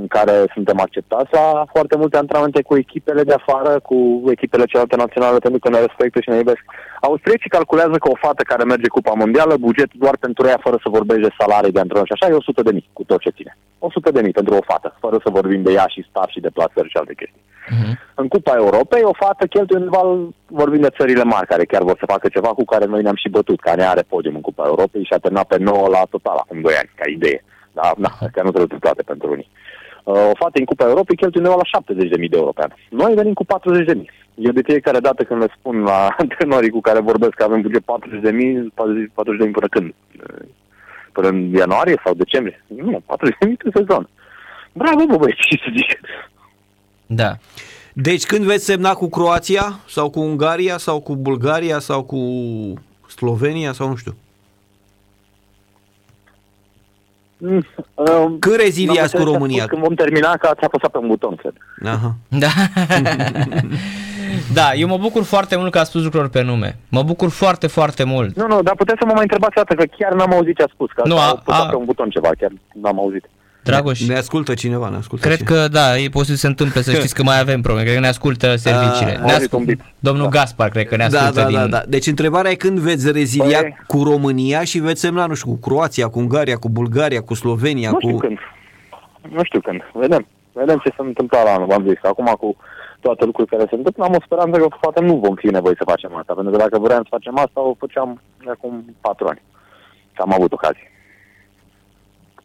în 0.00 0.06
care 0.06 0.34
suntem 0.54 0.80
acceptați 0.80 1.32
la 1.32 1.64
foarte 1.74 1.96
multe 1.96 2.16
antrenamente 2.16 2.62
cu 2.62 2.76
echipele 2.76 3.22
de 3.22 3.32
afară, 3.32 3.80
cu 3.80 4.22
echipele 4.34 4.64
celelalte 4.64 4.96
naționale, 4.96 5.38
pentru 5.38 5.60
că 5.60 5.68
ne 5.68 5.80
respectă 5.86 6.20
și 6.20 6.30
ne 6.30 6.36
iubesc. 6.36 6.62
Austriecii 7.00 7.54
calculează 7.56 7.96
că 7.98 8.08
o 8.10 8.20
fată 8.24 8.42
care 8.42 8.64
merge 8.64 8.88
Cupa 8.88 9.12
Mondială, 9.22 9.54
bugetul 9.56 9.98
doar 10.04 10.16
pentru 10.16 10.46
ea, 10.46 10.58
fără 10.66 10.76
să 10.82 10.88
vorbești 10.98 11.26
de 11.26 11.36
salarii 11.38 11.72
de 11.72 11.80
antrenor 11.80 12.06
și 12.06 12.16
așa, 12.16 12.26
e 12.32 12.42
100 12.42 12.62
de 12.62 12.72
mii, 12.72 12.88
cu 12.92 13.04
tot 13.04 13.20
ce 13.20 13.30
ține. 13.30 13.56
100 13.78 14.10
de 14.10 14.20
mii 14.22 14.38
pentru 14.38 14.54
o 14.54 14.66
fată, 14.70 14.96
fără 15.00 15.16
să 15.24 15.30
vorbim 15.30 15.62
de 15.62 15.72
ea 15.72 15.86
și 15.88 16.06
staff 16.08 16.30
și 16.30 16.40
de 16.40 16.54
plasări 16.56 16.88
și 16.92 16.96
alte 16.96 17.14
chestii. 17.14 17.42
uh-huh. 17.74 17.94
În 18.14 18.28
Cupa 18.28 18.54
Europei, 18.56 19.02
o 19.02 19.18
fată 19.22 19.46
cheltuie 19.46 19.78
undeva, 19.78 20.02
vorbim 20.46 20.80
de 20.80 20.96
țările 20.98 21.24
mari, 21.24 21.46
care 21.46 21.64
chiar 21.64 21.82
vor 21.82 21.96
să 21.98 22.12
facă 22.14 22.28
ceva 22.28 22.48
cu 22.48 22.64
care 22.64 22.84
noi 22.84 23.02
ne-am 23.02 23.20
și 23.22 23.28
bătut, 23.28 23.60
care 23.60 23.82
are 23.82 24.02
podium 24.02 24.34
în 24.34 24.40
Cupa 24.40 24.64
Europei 24.66 25.04
și 25.04 25.12
a 25.12 25.18
terminat 25.18 25.46
pe 25.46 25.58
9 25.58 25.88
la 25.88 26.02
total 26.10 26.36
acum 26.36 26.60
2 26.60 26.74
ani, 26.74 26.90
ca 26.94 27.04
idee. 27.10 27.44
Da, 27.72 27.92
da, 27.98 28.10
astea 28.20 28.42
nu 28.42 28.50
trebuie 28.50 28.78
toate 28.78 29.02
pentru 29.02 29.30
unii. 29.30 29.48
Uh, 29.52 29.73
O 30.04 30.12
fată 30.12 30.58
în 30.58 30.64
Cupa 30.64 30.88
Europei 30.88 31.16
cheltuie 31.16 31.42
undeva 31.42 31.62
la 31.62 31.80
70.000 31.80 32.28
de 32.30 32.36
euro 32.36 32.52
pe 32.52 32.62
an. 32.62 32.70
Noi 32.90 33.14
venim 33.14 33.32
cu 33.32 33.44
40.000. 33.44 33.50
Eu 34.34 34.52
de 34.52 34.62
fiecare 34.64 34.98
dată 34.98 35.24
când 35.24 35.40
le 35.40 35.54
spun 35.58 35.82
la 35.82 36.08
antrenorii 36.18 36.70
cu 36.70 36.80
care 36.80 37.00
vorbesc 37.00 37.32
că 37.32 37.44
avem 37.44 37.60
buget 37.60 37.82
40.000, 37.82 37.84
40.000 37.84 39.50
până 39.52 39.68
când? 39.70 39.94
Uh, 40.16 40.46
Până 41.12 41.28
în 41.28 41.50
ianuarie 41.54 42.00
sau 42.04 42.14
decembrie? 42.14 42.64
Nu, 42.66 43.00
40.000 43.00 43.06
pe 43.38 43.70
sezon. 43.74 44.08
Bravo, 44.72 45.06
bă, 45.06 45.16
băieți, 45.16 45.40
ce 45.48 45.56
să 45.56 45.70
zic. 45.76 46.00
da. 47.06 47.36
Deci 47.92 48.24
când 48.24 48.44
veți 48.44 48.64
semna 48.64 48.94
cu 48.94 49.08
Croația 49.08 49.80
sau 49.88 50.10
cu 50.10 50.20
Ungaria 50.20 50.76
sau 50.78 51.00
cu 51.00 51.16
Bulgaria 51.16 51.78
sau 51.78 52.02
cu 52.02 52.18
Slovenia 53.08 53.72
sau 53.72 53.88
nu 53.88 53.96
știu. 53.96 54.14
Mm, 57.33 57.33
um, 57.33 57.33
Când 58.38 58.56
reziliați 58.56 58.98
n-am 58.98 58.98
cu 58.98 59.02
înțeles 59.02 59.10
ce 59.10 59.16
a 59.30 59.32
România? 59.32 59.62
spus 59.62 59.70
Când 59.70 59.82
vom 59.82 59.94
termina, 59.94 60.36
că 60.36 60.46
ați 60.46 60.64
apăsat 60.64 60.90
pe 60.90 60.98
un 60.98 61.06
buton, 61.06 61.34
cred. 61.36 61.52
Aha. 61.84 62.14
Da. 62.28 62.48
da, 64.58 64.72
eu 64.74 64.88
mă 64.88 64.96
bucur 64.98 65.22
foarte 65.24 65.56
mult 65.56 65.70
că 65.72 65.78
a 65.78 65.84
spus 65.84 66.02
lucruri 66.02 66.30
pe 66.30 66.42
nume. 66.42 66.76
Mă 66.88 67.02
bucur 67.02 67.30
foarte, 67.30 67.66
foarte 67.66 68.04
mult. 68.04 68.36
Nu, 68.36 68.46
nu, 68.46 68.62
dar 68.62 68.74
puteți 68.74 68.98
să 69.00 69.06
mă 69.06 69.12
mai 69.12 69.22
întrebați 69.22 69.58
o 69.58 69.62
dată, 69.62 69.74
că 69.74 69.84
chiar 69.98 70.12
n-am 70.14 70.32
auzit 70.32 70.56
ce 70.56 70.62
a 70.62 70.66
spus, 70.72 70.90
că 70.94 71.02
Nu, 71.04 71.14
nu, 71.14 71.20
a- 71.20 71.24
a, 71.24 71.28
apăsat 71.28 71.66
a- 71.66 71.68
pe 71.68 71.76
un 71.76 71.84
buton 71.84 72.10
ceva, 72.10 72.30
chiar 72.38 72.50
n-am 72.82 72.98
auzit. 72.98 73.24
Dragoș, 73.64 74.06
Ne 74.06 74.16
ascultă 74.16 74.54
cineva, 74.54 74.88
ne 74.88 74.96
ascultă 74.96 75.26
cred 75.26 75.36
cineva. 75.38 75.62
că 75.62 75.68
da, 75.68 75.98
e 75.98 76.08
posibil 76.08 76.34
să 76.34 76.40
se 76.40 76.46
întâmple, 76.46 76.82
să 76.82 76.92
știți 76.98 77.14
că 77.14 77.22
mai 77.22 77.40
avem 77.40 77.60
probleme. 77.60 77.82
Cred 77.86 77.94
că 77.94 78.02
ne 78.02 78.08
ascultă 78.08 78.56
serviciile. 78.56 79.16
am 79.16 79.24
Ne 79.24 79.32
auzit 79.32 79.52
un 79.52 79.58
ascult... 79.60 79.64
bip. 79.64 79.80
Domnul 79.98 80.24
Da. 80.30 80.38
Gaspar, 80.38 80.68
cred 80.68 80.86
că 80.88 80.96
ne 80.96 81.06
Da, 81.10 81.18
ascultă 81.18 81.40
da, 81.40 81.46
din... 81.46 81.56
da, 81.56 81.66
da. 81.66 81.82
Deci 81.88 82.06
întrebarea 82.06 82.50
e 82.50 82.54
când 82.54 82.78
veți 82.78 83.12
rezilia 83.12 83.62
Păi- 83.62 83.86
cu 83.86 84.02
România 84.02 84.64
și 84.64 84.78
veți 84.78 85.00
semna, 85.00 85.26
nu 85.26 85.34
știu, 85.34 85.50
cu 85.50 85.56
Croația, 85.68 86.08
cu 86.08 86.18
Ungaria, 86.18 86.56
cu 86.56 86.68
Bulgaria, 86.68 87.20
cu 87.20 87.34
Slovenia, 87.34 87.90
Nu 87.90 87.94
cu... 87.96 88.06
știu 88.06 88.18
când. 88.18 88.38
Nu 89.30 89.40
știu 89.44 89.60
când. 89.60 89.80
Vedem. 89.92 90.26
Vedem 90.52 90.78
ce 90.84 90.88
se 90.96 91.02
întâmplă 91.02 91.38
la 91.44 91.50
anul, 91.52 91.66
v-am 91.66 91.84
zis. 91.88 91.98
Acum 92.02 92.26
cu 92.40 92.56
toate 93.00 93.24
lucrurile 93.24 93.56
care 93.56 93.68
se 93.70 93.76
întâmplă, 93.76 94.04
am 94.04 94.14
o 94.18 94.22
speranță 94.24 94.58
că 94.58 94.66
poate 94.80 95.00
nu 95.00 95.14
vom 95.16 95.34
fi 95.34 95.46
nevoie 95.46 95.74
să 95.78 95.84
facem 95.92 96.16
asta. 96.16 96.32
Pentru 96.34 96.52
că 96.52 96.58
dacă 96.58 96.78
vreau 96.78 96.98
să 97.02 97.06
facem 97.10 97.38
asta, 97.38 97.60
o 97.60 97.74
făceam 97.78 98.20
de 98.44 98.50
acum 98.50 98.96
patru 99.00 99.26
ani. 99.26 99.42
Și 100.14 100.20
am 100.26 100.32
avut 100.32 100.52
ocazii. 100.52 100.88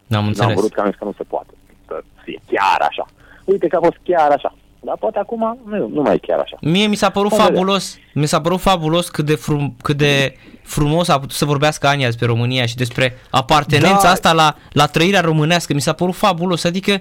N-am 0.09 0.19
N-am 0.19 0.27
înțeles. 0.27 0.55
vrut 0.59 0.73
că 0.73 0.79
am 0.81 0.87
zis 0.89 0.95
că 0.99 1.05
nu 1.05 1.13
se 1.17 1.23
poate. 1.23 1.53
Să 1.87 2.03
fie 2.23 2.39
chiar 2.51 2.87
așa. 2.89 3.05
Uite 3.45 3.67
că 3.67 3.75
a 3.75 3.79
fost 3.83 3.97
chiar 4.03 4.31
așa. 4.31 4.55
Dar 4.79 4.95
poate 4.99 5.19
acum 5.19 5.59
nu, 5.65 5.87
nu 5.87 6.01
mai 6.01 6.13
e 6.15 6.17
chiar 6.27 6.39
așa. 6.39 6.57
Mie 6.61 6.87
mi 6.87 6.95
s-a 6.95 7.09
părut 7.09 7.29
Vom 7.29 7.37
vedea. 7.39 7.53
fabulos, 7.55 7.97
mi 8.13 8.25
s-a 8.25 8.41
părut 8.41 8.59
fabulos 8.59 9.09
cât 9.09 9.25
de, 9.25 9.35
frum, 9.35 9.75
cât 9.81 9.97
de 9.97 10.35
frumos 10.63 11.07
a 11.07 11.13
putut 11.19 11.35
să 11.35 11.45
vorbească 11.45 11.87
Ania 11.87 12.05
despre 12.05 12.25
România 12.25 12.65
și 12.65 12.75
despre 12.75 13.17
apartenența 13.29 14.01
Da. 14.03 14.09
asta 14.09 14.33
la, 14.33 14.55
la 14.71 14.85
trăirea 14.85 15.21
românească. 15.21 15.73
Mi 15.73 15.81
s-a 15.81 15.93
părut 15.93 16.15
fabulos. 16.15 16.63
Adică 16.63 16.91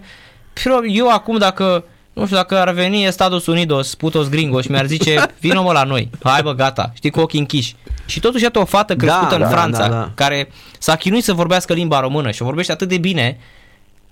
eu, 0.65 0.81
eu 0.87 1.09
acum 1.09 1.39
dacă, 1.39 1.85
nu 2.19 2.25
știu, 2.25 2.37
dacă 2.37 2.59
ar 2.59 2.71
veni 2.71 3.05
Estados 3.05 3.47
Unidos, 3.47 3.95
putos 3.95 4.29
gringos 4.29 4.65
și 4.65 4.71
mi-ar 4.71 4.87
zice, 4.87 5.27
vină 5.41 5.61
mă 5.61 5.73
la 5.73 5.83
noi, 5.83 6.11
hai 6.23 6.43
bă, 6.43 6.53
gata, 6.53 6.93
știi, 6.95 7.11
cu 7.11 7.21
ochii 7.21 7.39
închiși. 7.39 7.77
Și 8.07 8.21
totuși, 8.21 8.43
iată 8.43 8.59
o 8.59 8.65
fată 8.65 8.97
crescută 8.97 9.35
în 9.35 9.41
da, 9.41 9.49
Franța, 9.49 9.89
da, 9.89 9.89
da. 9.89 10.11
care 10.15 10.51
s-a 10.79 10.97
chinuit 10.97 11.25
să 11.25 11.33
vorbească 11.33 11.73
limba 11.73 12.01
română 12.01 12.31
și 12.31 12.43
o 12.43 12.45
vorbește 12.45 12.73
atât 12.73 12.89
de 12.89 12.99
bine, 12.99 13.39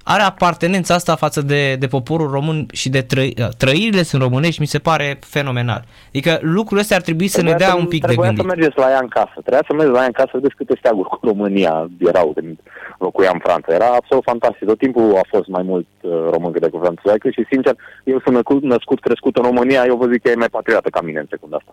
are 0.08 0.22
apartenența 0.22 0.94
asta 0.94 1.16
față 1.16 1.42
de, 1.42 1.76
de 1.76 1.86
poporul 1.86 2.30
român 2.30 2.66
și 2.72 2.88
de 2.88 3.02
trăi, 3.02 3.34
trăirile 3.56 4.02
sunt 4.02 4.22
românești, 4.22 4.60
mi 4.60 4.66
se 4.66 4.78
pare 4.78 5.18
fenomenal. 5.20 5.84
Adică 6.08 6.38
lucrurile 6.40 6.80
astea 6.80 6.96
ar 6.96 7.02
trebui 7.02 7.28
să 7.28 7.42
ne 7.42 7.48
Trebuia 7.48 7.66
dea 7.66 7.76
un 7.76 7.86
pic 7.86 8.00
de 8.00 8.06
trebuia 8.06 8.26
gândit. 8.26 8.44
să 8.44 8.54
mergeți 8.54 8.78
la 8.78 8.90
ea 8.90 8.98
în 9.06 9.08
casă. 9.08 9.36
Trebuia 9.44 9.64
să 9.66 9.72
mergeți 9.72 9.94
la 9.96 10.00
ea 10.00 10.06
în 10.06 10.12
casă, 10.12 10.28
să 10.32 10.36
vedeți 10.36 10.54
câte 10.54 10.74
steaguri 10.78 11.08
cu 11.08 11.18
România 11.22 11.90
erau 11.98 12.32
când 12.34 12.58
locuia 12.98 13.30
în 13.32 13.40
Franța. 13.46 13.74
Era 13.74 13.88
absolut 14.00 14.24
fantastic. 14.24 14.66
Tot 14.66 14.78
timpul 14.78 15.16
a 15.22 15.26
fost 15.34 15.48
mai 15.56 15.62
mult 15.62 15.86
uh, 16.00 16.10
român 16.30 16.52
decât 16.52 16.70
cu 16.70 16.78
franțuzeacă 16.84 17.30
și, 17.30 17.42
sincer, 17.50 17.74
eu 18.04 18.18
sunt 18.24 18.34
născut, 18.34 18.62
născut, 18.62 19.00
crescut 19.00 19.36
în 19.36 19.42
România, 19.42 19.84
eu 19.86 19.96
vă 19.96 20.06
zic 20.12 20.22
că 20.22 20.28
e 20.30 20.44
mai 20.44 20.54
patriotă 20.58 20.88
ca 20.88 21.00
mine 21.00 21.18
în 21.18 21.26
secunda 21.30 21.56
asta. 21.56 21.72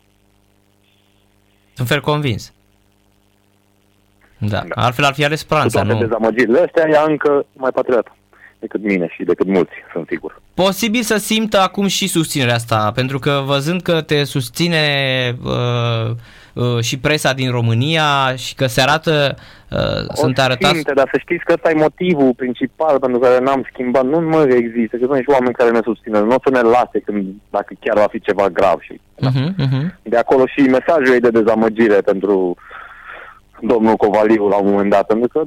Sunt 1.74 1.88
fel 1.88 2.02
convins. 2.02 2.54
Da. 4.38 4.62
Da. 4.68 4.82
Altfel 4.86 5.06
ar 5.06 5.14
fi 5.14 5.26
ales 5.26 5.42
Cu 5.42 5.54
Franța, 5.54 5.80
toate 5.82 5.94
nu? 5.94 6.06
dezamăgirile 6.06 6.60
astea, 6.60 6.90
ea 6.90 7.04
încă 7.08 7.46
mai 7.54 7.72
patriotă 7.72 8.12
decât 8.66 8.82
mine 8.92 9.08
și 9.16 9.24
decât 9.24 9.48
mulți, 9.48 9.76
sunt 9.92 10.08
sigur. 10.08 10.42
Posibil 10.54 11.02
să 11.02 11.18
simtă 11.18 11.58
acum 11.60 11.88
și 11.88 12.08
susținerea 12.08 12.54
asta, 12.62 12.92
pentru 12.96 13.20
că 13.20 13.34
văzând 13.46 13.82
că 13.82 14.02
te 14.02 14.24
susține 14.24 14.86
uh, 15.44 16.08
uh, 16.54 16.80
și 16.88 17.00
presa 17.00 17.34
din 17.34 17.50
România 17.52 18.10
și 18.36 18.56
că 18.56 18.66
se 18.66 18.82
arată, 18.82 19.36
uh, 19.72 20.14
sunt 20.14 20.38
O 20.38 20.42
arătați... 20.42 20.74
simte, 20.74 20.94
dar 20.94 21.10
să 21.12 21.18
știți 21.22 21.44
că 21.44 21.54
ăsta 21.54 21.70
e 21.70 21.86
motivul 21.88 22.34
principal 22.34 23.00
pentru 23.00 23.20
care 23.20 23.40
n-am 23.40 23.68
schimbat. 23.72 24.06
Nu 24.06 24.20
mă 24.20 24.42
există, 24.64 24.98
că 24.98 25.06
sunt 25.06 25.22
și 25.26 25.34
oameni 25.36 25.60
care 25.60 25.72
ne 25.72 25.80
susțin. 25.84 26.12
Nu 26.12 26.36
o 26.36 26.44
să 26.44 26.50
ne 26.52 26.62
lase 26.62 27.00
când, 27.06 27.26
dacă 27.50 27.74
chiar 27.80 27.98
va 27.98 28.08
fi 28.12 28.20
ceva 28.28 28.50
grav. 28.50 28.80
Și, 28.82 29.00
Uh-huh, 29.30 29.50
uh-huh. 29.66 29.86
de 30.02 30.18
acolo 30.18 30.44
și 30.46 30.62
mesajul 30.62 31.14
ei 31.14 31.20
de 31.20 31.30
dezamăgire 31.30 32.02
pentru 32.02 32.56
domnul 33.62 33.96
Covaliu 33.96 34.48
la 34.48 34.58
un 34.58 34.70
moment 34.70 34.90
dat. 34.90 35.06
Pentru 35.06 35.28
că 35.28 35.44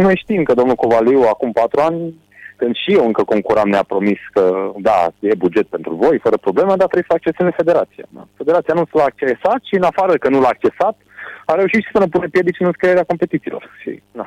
noi 0.00 0.16
știm 0.22 0.42
că 0.42 0.54
domnul 0.54 0.74
Covaliu 0.74 1.20
acum 1.20 1.52
patru 1.52 1.80
ani, 1.80 2.14
când 2.62 2.76
și 2.82 2.92
eu 2.98 3.04
încă 3.06 3.22
concuram, 3.32 3.68
ne-a 3.68 3.86
promis 3.92 4.20
că 4.32 4.44
da, 4.88 4.98
e 5.30 5.42
buget 5.44 5.66
pentru 5.76 5.92
voi, 6.02 6.16
fără 6.26 6.36
probleme, 6.46 6.80
dar 6.80 6.88
trebuie 6.90 7.10
să 7.10 7.16
acceseze 7.16 7.60
federația. 7.60 8.06
Da. 8.16 8.22
Federația 8.40 8.74
nu 8.74 8.84
s-a 8.90 9.04
accesat 9.04 9.60
și 9.68 9.74
în 9.80 9.86
afară 9.90 10.14
că 10.22 10.28
nu 10.28 10.40
l-a 10.40 10.54
accesat, 10.56 10.96
a 11.50 11.54
reușit 11.54 11.82
și 11.82 11.92
să 11.94 11.98
ne 11.98 12.12
pune 12.14 12.26
piedici 12.34 12.60
în 12.60 12.66
înscrierea 12.66 13.10
competițiilor. 13.10 13.62
Și, 13.80 14.02
da. 14.18 14.26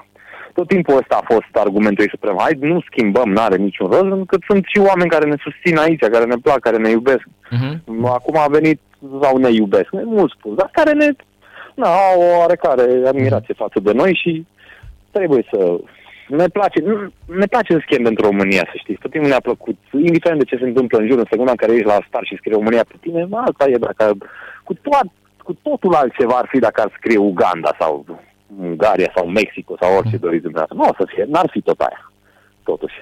Tot 0.57 0.67
timpul 0.67 0.97
ăsta 1.01 1.15
a 1.17 1.27
fost 1.33 1.51
argumentul 1.65 2.03
ei 2.03 2.15
suprem. 2.15 2.35
Hai, 2.39 2.53
nu 2.59 2.79
schimbăm, 2.89 3.29
n-are 3.35 3.57
niciun 3.67 3.87
rost, 3.87 4.09
pentru 4.13 4.29
că 4.31 4.37
sunt 4.47 4.63
și 4.71 4.79
oameni 4.89 5.13
care 5.15 5.25
ne 5.25 5.37
susțin 5.45 5.77
aici, 5.77 6.11
care 6.15 6.25
ne 6.25 6.39
plac, 6.45 6.59
care 6.59 6.77
ne 6.77 6.89
iubesc. 6.89 7.25
uh-huh. 7.55 7.73
Acum 8.17 8.37
a 8.37 8.47
venit 8.57 8.79
sau 9.21 9.37
ne 9.37 9.51
iubesc, 9.51 9.89
e 9.91 10.15
mult 10.19 10.31
spus, 10.37 10.53
dar 10.55 10.69
care 10.71 10.91
ne 10.91 11.09
na, 11.75 11.87
au 12.11 12.21
o 12.21 12.37
oarecare 12.39 12.85
admirație 13.11 13.53
față 13.63 13.79
de 13.79 13.91
noi 13.91 14.13
și 14.21 14.45
trebuie 15.11 15.43
să 15.51 15.59
ne 16.27 16.47
place, 16.47 16.79
nu- 16.81 17.11
ne 17.41 17.45
place 17.45 17.73
să 17.73 17.81
schimb 17.85 18.03
pentru 18.03 18.25
România, 18.25 18.63
să 18.71 18.75
știți. 18.83 18.99
Tot 19.01 19.11
timpul 19.11 19.29
ne-a 19.29 19.39
plăcut, 19.49 19.77
indiferent 19.91 20.39
de 20.39 20.45
ce 20.49 20.57
se 20.57 20.63
întâmplă 20.71 20.97
în 20.99 21.07
jur, 21.07 21.17
în 21.17 21.25
secunda 21.29 21.51
în 21.51 21.57
care 21.57 21.73
ești 21.73 21.85
la 21.93 21.97
star 22.07 22.23
și 22.25 22.35
scrie 22.37 22.53
România 22.53 22.83
pe 22.87 22.95
tine, 22.99 23.27
alta 23.31 23.65
e 23.69 23.77
dacă 23.77 24.17
cu, 24.63 24.73
toat, 24.73 25.07
cu 25.43 25.53
totul 25.53 25.93
altceva 25.95 26.35
ar 26.37 26.47
fi 26.51 26.59
dacă 26.59 26.81
ar 26.81 26.91
scrie 26.97 27.17
Uganda 27.17 27.75
sau 27.79 28.05
Ungaria 28.59 29.11
sau 29.15 29.25
Mexico 29.27 29.75
sau 29.81 29.95
orice 29.97 30.17
doriți 30.17 30.43
dumneavoastră. 30.43 30.77
Nu 30.77 30.89
o 30.91 30.93
să 31.05 31.11
fie, 31.15 31.25
n-ar 31.29 31.49
fi 31.51 31.61
tot 31.61 31.79
aia, 31.79 32.11
totuși. 32.63 32.95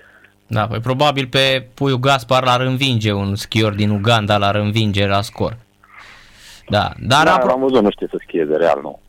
Da, 0.47 0.67
păi 0.67 0.79
probabil 0.79 1.27
pe 1.27 1.65
Puiu 1.73 1.97
Gaspar 1.97 2.43
l-ar 2.43 2.61
învinge 2.61 3.11
un 3.11 3.35
schior 3.35 3.73
din 3.73 3.89
Uganda, 3.89 4.37
l-ar 4.37 4.55
învinge 4.55 5.07
la 5.07 5.21
scor. 5.21 5.57
Da, 6.67 6.89
dar 6.99 7.25
Da, 7.25 7.37
apro- 7.37 7.51
am 7.51 7.59
văzut, 7.59 7.83
nu 7.83 7.91
știe 7.91 8.07
să 8.09 8.17
schieze 8.27 8.55
real, 8.57 8.79
nu. 8.81 8.99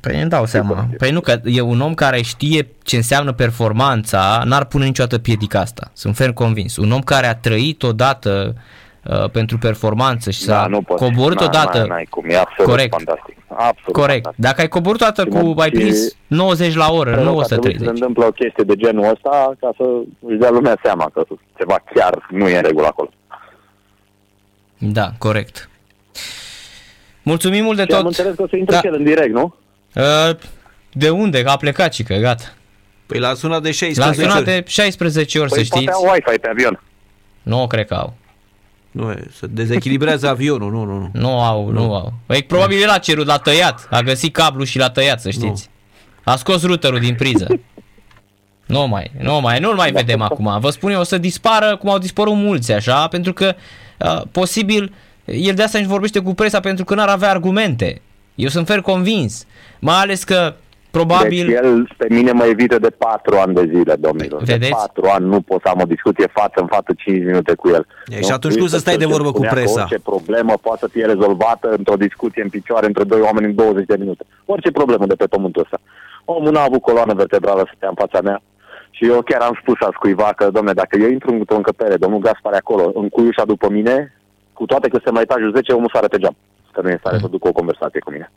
Păi 0.00 0.20
îmi 0.20 0.30
dau 0.30 0.46
seama. 0.46 0.86
Păi 0.98 1.10
nu, 1.10 1.20
că 1.20 1.40
e 1.44 1.60
un 1.60 1.80
om 1.80 1.94
care 1.94 2.20
știe 2.22 2.68
ce 2.82 2.96
înseamnă 2.96 3.32
performanța, 3.32 4.42
n-ar 4.44 4.64
pune 4.64 4.84
niciodată 4.84 5.18
piedica 5.18 5.60
asta. 5.60 5.90
Sunt 5.92 6.16
ferm 6.16 6.32
convins. 6.32 6.76
Un 6.76 6.90
om 6.92 7.00
care 7.00 7.26
a 7.26 7.34
trăit 7.34 7.82
odată 7.82 8.54
uh, 9.04 9.30
pentru 9.30 9.58
performanță 9.58 10.30
și 10.30 10.40
s-a 10.40 10.66
nu 10.68 10.82
poți. 10.82 11.04
coborât 11.04 11.38
N-ai- 11.38 11.46
odată. 11.46 11.78
N-ai, 11.78 11.88
n-ai 11.88 12.06
cum, 12.10 12.24
e 12.28 12.36
absolut 12.38 12.70
Corect. 12.72 12.90
fantastic. 12.90 13.36
Absolut 13.48 13.92
Corect. 13.92 14.22
fantastic. 14.24 14.44
Dacă 14.44 14.60
ai 14.60 14.68
coborât 14.68 15.00
odată 15.00 15.22
Și 15.22 15.28
cu, 15.28 15.38
mă- 15.38 15.62
ai 15.62 15.68
și- 15.68 15.74
prins 15.74 16.16
90 16.26 16.74
la 16.74 16.92
oră, 16.92 17.10
Pare 17.10 17.22
nu 17.22 17.28
rău 17.28 17.36
că 17.36 17.42
a 17.42 17.46
trebuit 17.46 17.76
să 17.76 17.82
130. 17.82 17.98
se 17.98 18.04
întâmplă 18.04 18.24
o 18.24 18.30
chestie 18.30 18.64
de 18.64 18.74
genul 18.74 19.04
ăsta 19.14 19.52
ca 19.60 19.70
să 19.76 19.84
își 20.26 20.38
dea 20.38 20.50
lumea 20.50 20.78
seama 20.82 21.10
că 21.14 21.22
ceva 21.58 21.76
chiar 21.94 22.26
nu 22.30 22.48
e 22.48 22.56
în 22.56 22.62
regulă 22.62 22.86
acolo. 22.86 23.08
Da, 24.78 25.10
corect. 25.18 25.70
Mulțumim 27.22 27.64
mult 27.64 27.76
de 27.76 27.82
Și 27.88 27.92
am 27.92 27.96
tot. 27.98 28.06
înțeles 28.06 28.34
că 28.34 28.42
o 28.42 28.48
să 28.48 28.56
intre 28.56 28.74
Da. 28.74 28.80
și 28.80 28.86
el 28.86 28.94
în 28.94 29.04
direct, 29.04 29.32
nu? 29.32 29.54
Uh, 29.98 30.36
De 30.92 31.10
unde? 31.10 31.42
Că 31.42 31.48
a 31.50 31.56
plecat 31.56 31.94
și 31.94 32.02
că 32.02 32.14
gata. 32.14 32.44
Păi 33.06 33.18
l-a 33.18 33.34
sunat 33.34 33.62
de 33.62 33.68
L-am 33.68 33.72
16 33.74 34.20
sunat 34.22 34.36
ori. 34.36 34.44
de 34.44 34.64
16 34.66 35.38
ori, 35.38 35.48
să 35.48 35.54
Păi 35.54 35.64
știți. 35.64 35.84
poate 35.84 35.98
au 36.06 36.12
Wi-Fi 36.12 36.38
pe 36.38 36.48
avion. 36.48 36.80
Nu 37.42 37.66
cred 37.66 37.86
că 37.86 37.94
au. 37.94 38.14
Nu, 38.90 39.10
e, 39.10 39.24
se 39.38 39.46
dezechilibrează 39.46 40.28
avionul, 40.34 40.70
nu, 40.70 40.84
nu, 40.84 40.98
nu. 40.98 41.10
Nu 41.12 41.40
au, 41.40 41.68
nu, 41.70 41.94
au. 41.94 42.12
Păi 42.26 42.42
probabil 42.42 42.82
el 42.82 42.88
a 42.88 42.98
cerut, 42.98 43.26
l-a 43.26 43.38
tăiat. 43.38 43.86
A 43.90 44.00
găsit 44.00 44.32
cablu 44.32 44.64
și 44.64 44.78
l-a 44.78 44.90
tăiat, 44.90 45.20
să 45.20 45.30
știți. 45.30 45.68
A 46.24 46.36
scos 46.36 46.62
routerul 46.62 46.98
din 47.00 47.14
priză. 47.14 47.46
Nu 48.66 48.86
mai, 48.86 49.10
nu 49.20 49.40
mai, 49.40 49.58
nu-l 49.58 49.74
mai 49.74 49.92
vedem 49.92 50.20
acum. 50.20 50.56
Vă 50.60 50.70
spun 50.70 50.90
eu, 50.90 51.00
o 51.00 51.02
să 51.02 51.18
dispară 51.18 51.76
cum 51.76 51.90
au 51.90 51.98
dispărut 51.98 52.34
mulți 52.34 52.72
așa, 52.72 53.08
pentru 53.08 53.32
că 53.32 53.54
uh, 53.98 54.22
posibil, 54.32 54.94
el 55.24 55.54
de 55.54 55.62
asta 55.62 55.78
nici 55.78 55.86
vorbește 55.86 56.18
cu 56.20 56.34
presa 56.34 56.60
pentru 56.60 56.84
că 56.84 56.94
n-ar 56.94 57.08
avea 57.08 57.30
argumente. 57.30 58.00
Eu 58.44 58.48
sunt 58.48 58.66
fer 58.66 58.80
convins. 58.80 59.46
Mai 59.78 60.00
ales 60.02 60.24
că 60.24 60.54
probabil... 60.90 61.46
Deci 61.46 61.56
el 61.56 61.88
pe 61.96 62.06
mine 62.10 62.32
mă 62.32 62.44
evită 62.44 62.78
de 62.78 62.90
patru 62.90 63.36
ani 63.36 63.54
de 63.54 63.70
zile, 63.74 63.94
domnilor. 63.94 64.42
Vedeți? 64.42 64.70
De 64.70 64.76
patru 64.76 65.06
ani 65.16 65.26
nu 65.26 65.40
pot 65.40 65.60
să 65.62 65.68
am 65.68 65.80
o 65.82 65.84
discuție 65.94 66.26
față 66.32 66.60
în 66.60 66.66
față 66.66 66.92
5 66.96 67.24
minute 67.24 67.54
cu 67.54 67.68
el. 67.68 67.86
E, 68.06 68.22
și 68.22 68.32
atunci 68.32 68.58
cum 68.58 68.66
să 68.66 68.78
stai 68.78 68.96
de 68.96 69.06
vorbă 69.06 69.30
cu 69.30 69.42
Spunea 69.42 69.50
că 69.50 69.54
presa? 69.54 69.80
Orice 69.80 69.98
problemă 69.98 70.52
poate 70.62 70.78
să 70.80 70.88
fie 70.88 71.04
rezolvată 71.04 71.68
într-o 71.78 71.96
discuție 72.06 72.42
în 72.42 72.48
picioare 72.48 72.86
între 72.86 73.04
doi 73.04 73.20
oameni 73.20 73.46
în 73.46 73.54
20 73.54 73.86
de 73.86 73.96
minute. 73.98 74.24
Orice 74.44 74.70
problemă 74.70 75.06
de 75.06 75.14
pe 75.14 75.26
pământul 75.26 75.62
ăsta. 75.62 75.78
Omul 76.24 76.52
n-a 76.52 76.62
avut 76.62 76.82
coloană 76.82 77.14
vertebrală 77.14 77.62
să 77.66 77.72
stea 77.76 77.88
în 77.88 78.00
fața 78.04 78.20
mea. 78.20 78.42
Și 78.90 79.04
eu 79.06 79.22
chiar 79.22 79.40
am 79.40 79.58
spus 79.60 79.76
azi 79.80 79.96
cuiva 80.02 80.32
că, 80.36 80.50
domne, 80.50 80.72
dacă 80.72 80.98
eu 80.98 81.10
intru 81.10 81.30
într-o 81.32 81.56
încăpere, 81.56 81.96
domnul 81.96 82.18
Gaspar 82.18 82.52
e 82.52 82.56
acolo, 82.56 82.90
în 82.94 83.08
cuiușa 83.08 83.44
după 83.44 83.68
mine, 83.70 84.14
cu 84.52 84.64
toate 84.66 84.88
că 84.88 84.96
suntem 84.96 85.14
la 85.14 85.20
etajul 85.20 85.52
10, 85.54 85.72
omul 85.72 85.90
sare 85.92 86.06
pe 86.06 86.18
geam. 86.18 86.36
Că 86.78 86.84
nu 86.84 86.88
e 86.90 86.92
în 86.92 86.98
stare 86.98 87.18
să 87.20 87.26
ducă 87.26 87.48
o 87.48 87.52
conversație 87.52 88.00
cu 88.00 88.10
mine. 88.10 88.30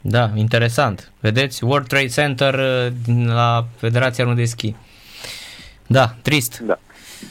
Da, 0.00 0.30
interesant. 0.34 1.10
Vedeți, 1.20 1.64
World 1.64 1.86
Trade 1.86 2.06
Center 2.06 2.54
uh, 2.54 2.92
din 3.04 3.32
la 3.32 3.64
Federația 3.76 4.24
Rând 4.24 4.36
de 4.36 4.44
Schi. 4.44 4.74
Da, 5.86 6.14
trist. 6.22 6.58
Da. 6.58 6.78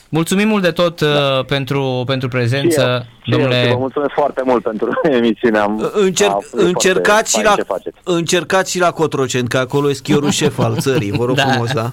Mulțumim 0.08 0.48
mult 0.48 0.62
de 0.62 0.70
tot 0.70 1.00
uh, 1.00 1.08
pentru, 1.46 2.02
pentru 2.06 2.28
prezență, 2.28 2.80
Și 2.80 2.80
eu, 2.80 2.98
și 3.22 3.30
eu, 3.30 3.36
domnule. 3.38 3.62
și 3.66 3.72
vă 3.72 3.78
mulțumesc 3.78 4.12
foarte 4.14 4.42
mult 4.44 4.62
pentru 4.62 4.90
emisiune. 5.18 5.58
Am, 5.58 5.90
Încerc, 5.94 6.30
a 6.30 6.32
fost 6.32 6.52
încercați, 6.54 7.30
și 7.36 7.40
foarte 7.42 7.60
la, 7.60 7.64
fain 7.66 7.80
ce 7.82 7.90
faceți. 7.90 7.96
încercați 8.18 8.70
și 8.70 8.78
la 8.78 8.90
Cotroceni, 8.90 9.48
că 9.48 9.58
acolo 9.58 9.90
e 9.90 9.92
schiorul 9.92 10.30
șef 10.30 10.58
al 10.58 10.76
țării. 10.78 11.10
Vă 11.10 11.24
rog 11.24 11.36
Da. 11.42 11.42
frumos, 11.42 11.72
da? 11.72 11.92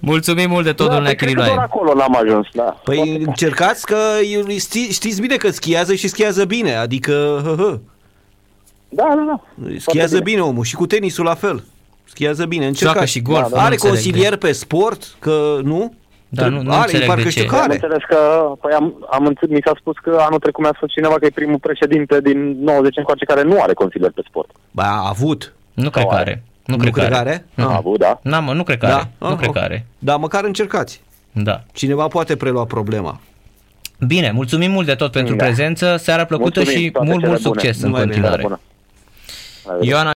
Mulțumim 0.00 0.50
mult 0.50 0.64
de 0.64 0.72
tot, 0.72 0.86
Da, 0.86 0.92
domnule 0.92 1.14
păi 1.14 1.26
cred 1.26 1.28
că 1.28 1.34
doar 1.34 1.48
Chiriloae. 1.48 1.68
acolo 1.72 1.94
n-am 1.94 2.16
ajuns, 2.24 2.46
da. 2.52 2.80
Păi 2.84 3.22
încercați 3.26 3.86
că 3.86 3.96
eu- 4.32 4.48
ști, 4.58 4.92
știți 4.92 5.20
bine 5.20 5.36
că 5.36 5.50
schiază 5.50 5.94
și 5.94 6.08
schiază 6.08 6.44
bine, 6.44 6.74
adică 6.74 7.40
hă, 7.44 7.54
hă, 7.58 7.78
Da, 8.88 9.04
da, 9.08 9.24
da. 9.26 9.68
schiază 9.78 10.08
Foarte 10.16 10.30
bine 10.30 10.40
omul 10.40 10.64
și 10.64 10.74
cu 10.74 10.86
tenisul 10.86 11.24
la 11.24 11.34
fel. 11.34 11.64
Schiază 12.04 12.44
bine, 12.44 12.62
Joacă 12.62 12.78
încercați. 12.86 13.10
și 13.12 13.22
golf. 13.22 13.40
Da, 13.40 13.48
nu 13.48 13.56
Are 13.56 13.72
înțeleg 13.72 13.92
consilier 13.94 14.36
pe 14.36 14.52
sport, 14.52 15.16
că 15.18 15.58
nu? 15.62 15.94
Da, 16.28 16.48
nu- 16.48 16.62
nu 16.62 16.70
are, 16.70 16.80
înțeleg 16.80 17.06
parcă 17.06 17.22
de 17.22 17.28
știu 17.30 17.42
ce. 17.42 17.48
că 17.48 17.54
Am 17.54 17.62
are. 17.62 17.72
înțeles 17.72 18.02
că, 18.08 18.16
păi 18.60 18.72
am, 18.72 19.06
am 19.10 19.26
înțeles, 19.26 19.54
mi 19.56 19.62
s-a 19.64 19.72
spus 19.80 19.96
că 20.02 20.16
anul 20.20 20.38
trecut 20.38 20.62
mi-a 20.64 20.72
spus 20.76 20.90
cineva 20.92 21.14
că 21.14 21.24
e 21.26 21.30
primul 21.30 21.58
președinte 21.58 22.20
din 22.20 22.56
90 22.64 22.96
încoace 22.96 23.24
care 23.24 23.42
nu 23.42 23.60
are 23.62 23.72
consilier 23.72 24.10
pe 24.10 24.22
sport. 24.28 24.50
Ba, 24.70 24.82
a 24.84 25.08
avut. 25.08 25.54
Nu 25.72 25.90
cred 25.90 26.02
Sau 26.02 26.12
că 26.12 26.16
are. 26.18 26.42
Are. 26.66 26.76
Nu 26.76 26.76
Nu 26.76 26.80
cred 26.80 26.92
că 26.92 26.98
cred 27.00 27.10
că 27.12 27.16
are. 27.18 27.28
are? 27.28 27.44
Nu. 27.54 27.64
A 27.68 27.76
avut, 27.76 27.98
da. 27.98 28.18
Na, 28.22 28.40
mă, 28.40 28.52
nu 28.52 28.62
cred 28.62 28.78
că 28.78 28.86
are. 28.86 29.10
Nu 29.18 29.26
Ah, 29.26 29.36
cred 29.36 29.50
că 29.50 29.58
ok. 29.58 29.64
are. 29.64 29.86
Da, 29.98 30.16
măcar 30.16 30.44
încercați. 30.44 31.00
Da. 31.32 31.62
Cineva 31.72 32.06
poate 32.06 32.36
prelua 32.36 32.64
problema. 32.64 33.20
Bine, 34.06 34.30
mulțumim 34.30 34.70
mult 34.70 34.86
de 34.86 34.94
tot 34.94 35.12
pentru 35.12 35.34
Da. 35.36 35.44
prezență, 35.44 35.96
seara 35.96 36.24
plăcută 36.24 36.58
Mulțumim, 36.60 36.82
și 36.84 36.90
toate 36.90 37.06
mult, 37.08 37.18
cele 37.20 37.30
mult 37.32 37.42
bune. 37.42 37.54
succes 37.60 37.82
în 37.82 37.88
Numai 37.88 38.00
bine. 38.02 38.12
continuare. 38.12 38.42
Bună. 38.42 38.60
La 39.64 39.70
revedere. 39.72 39.90
Ioana 39.96 40.12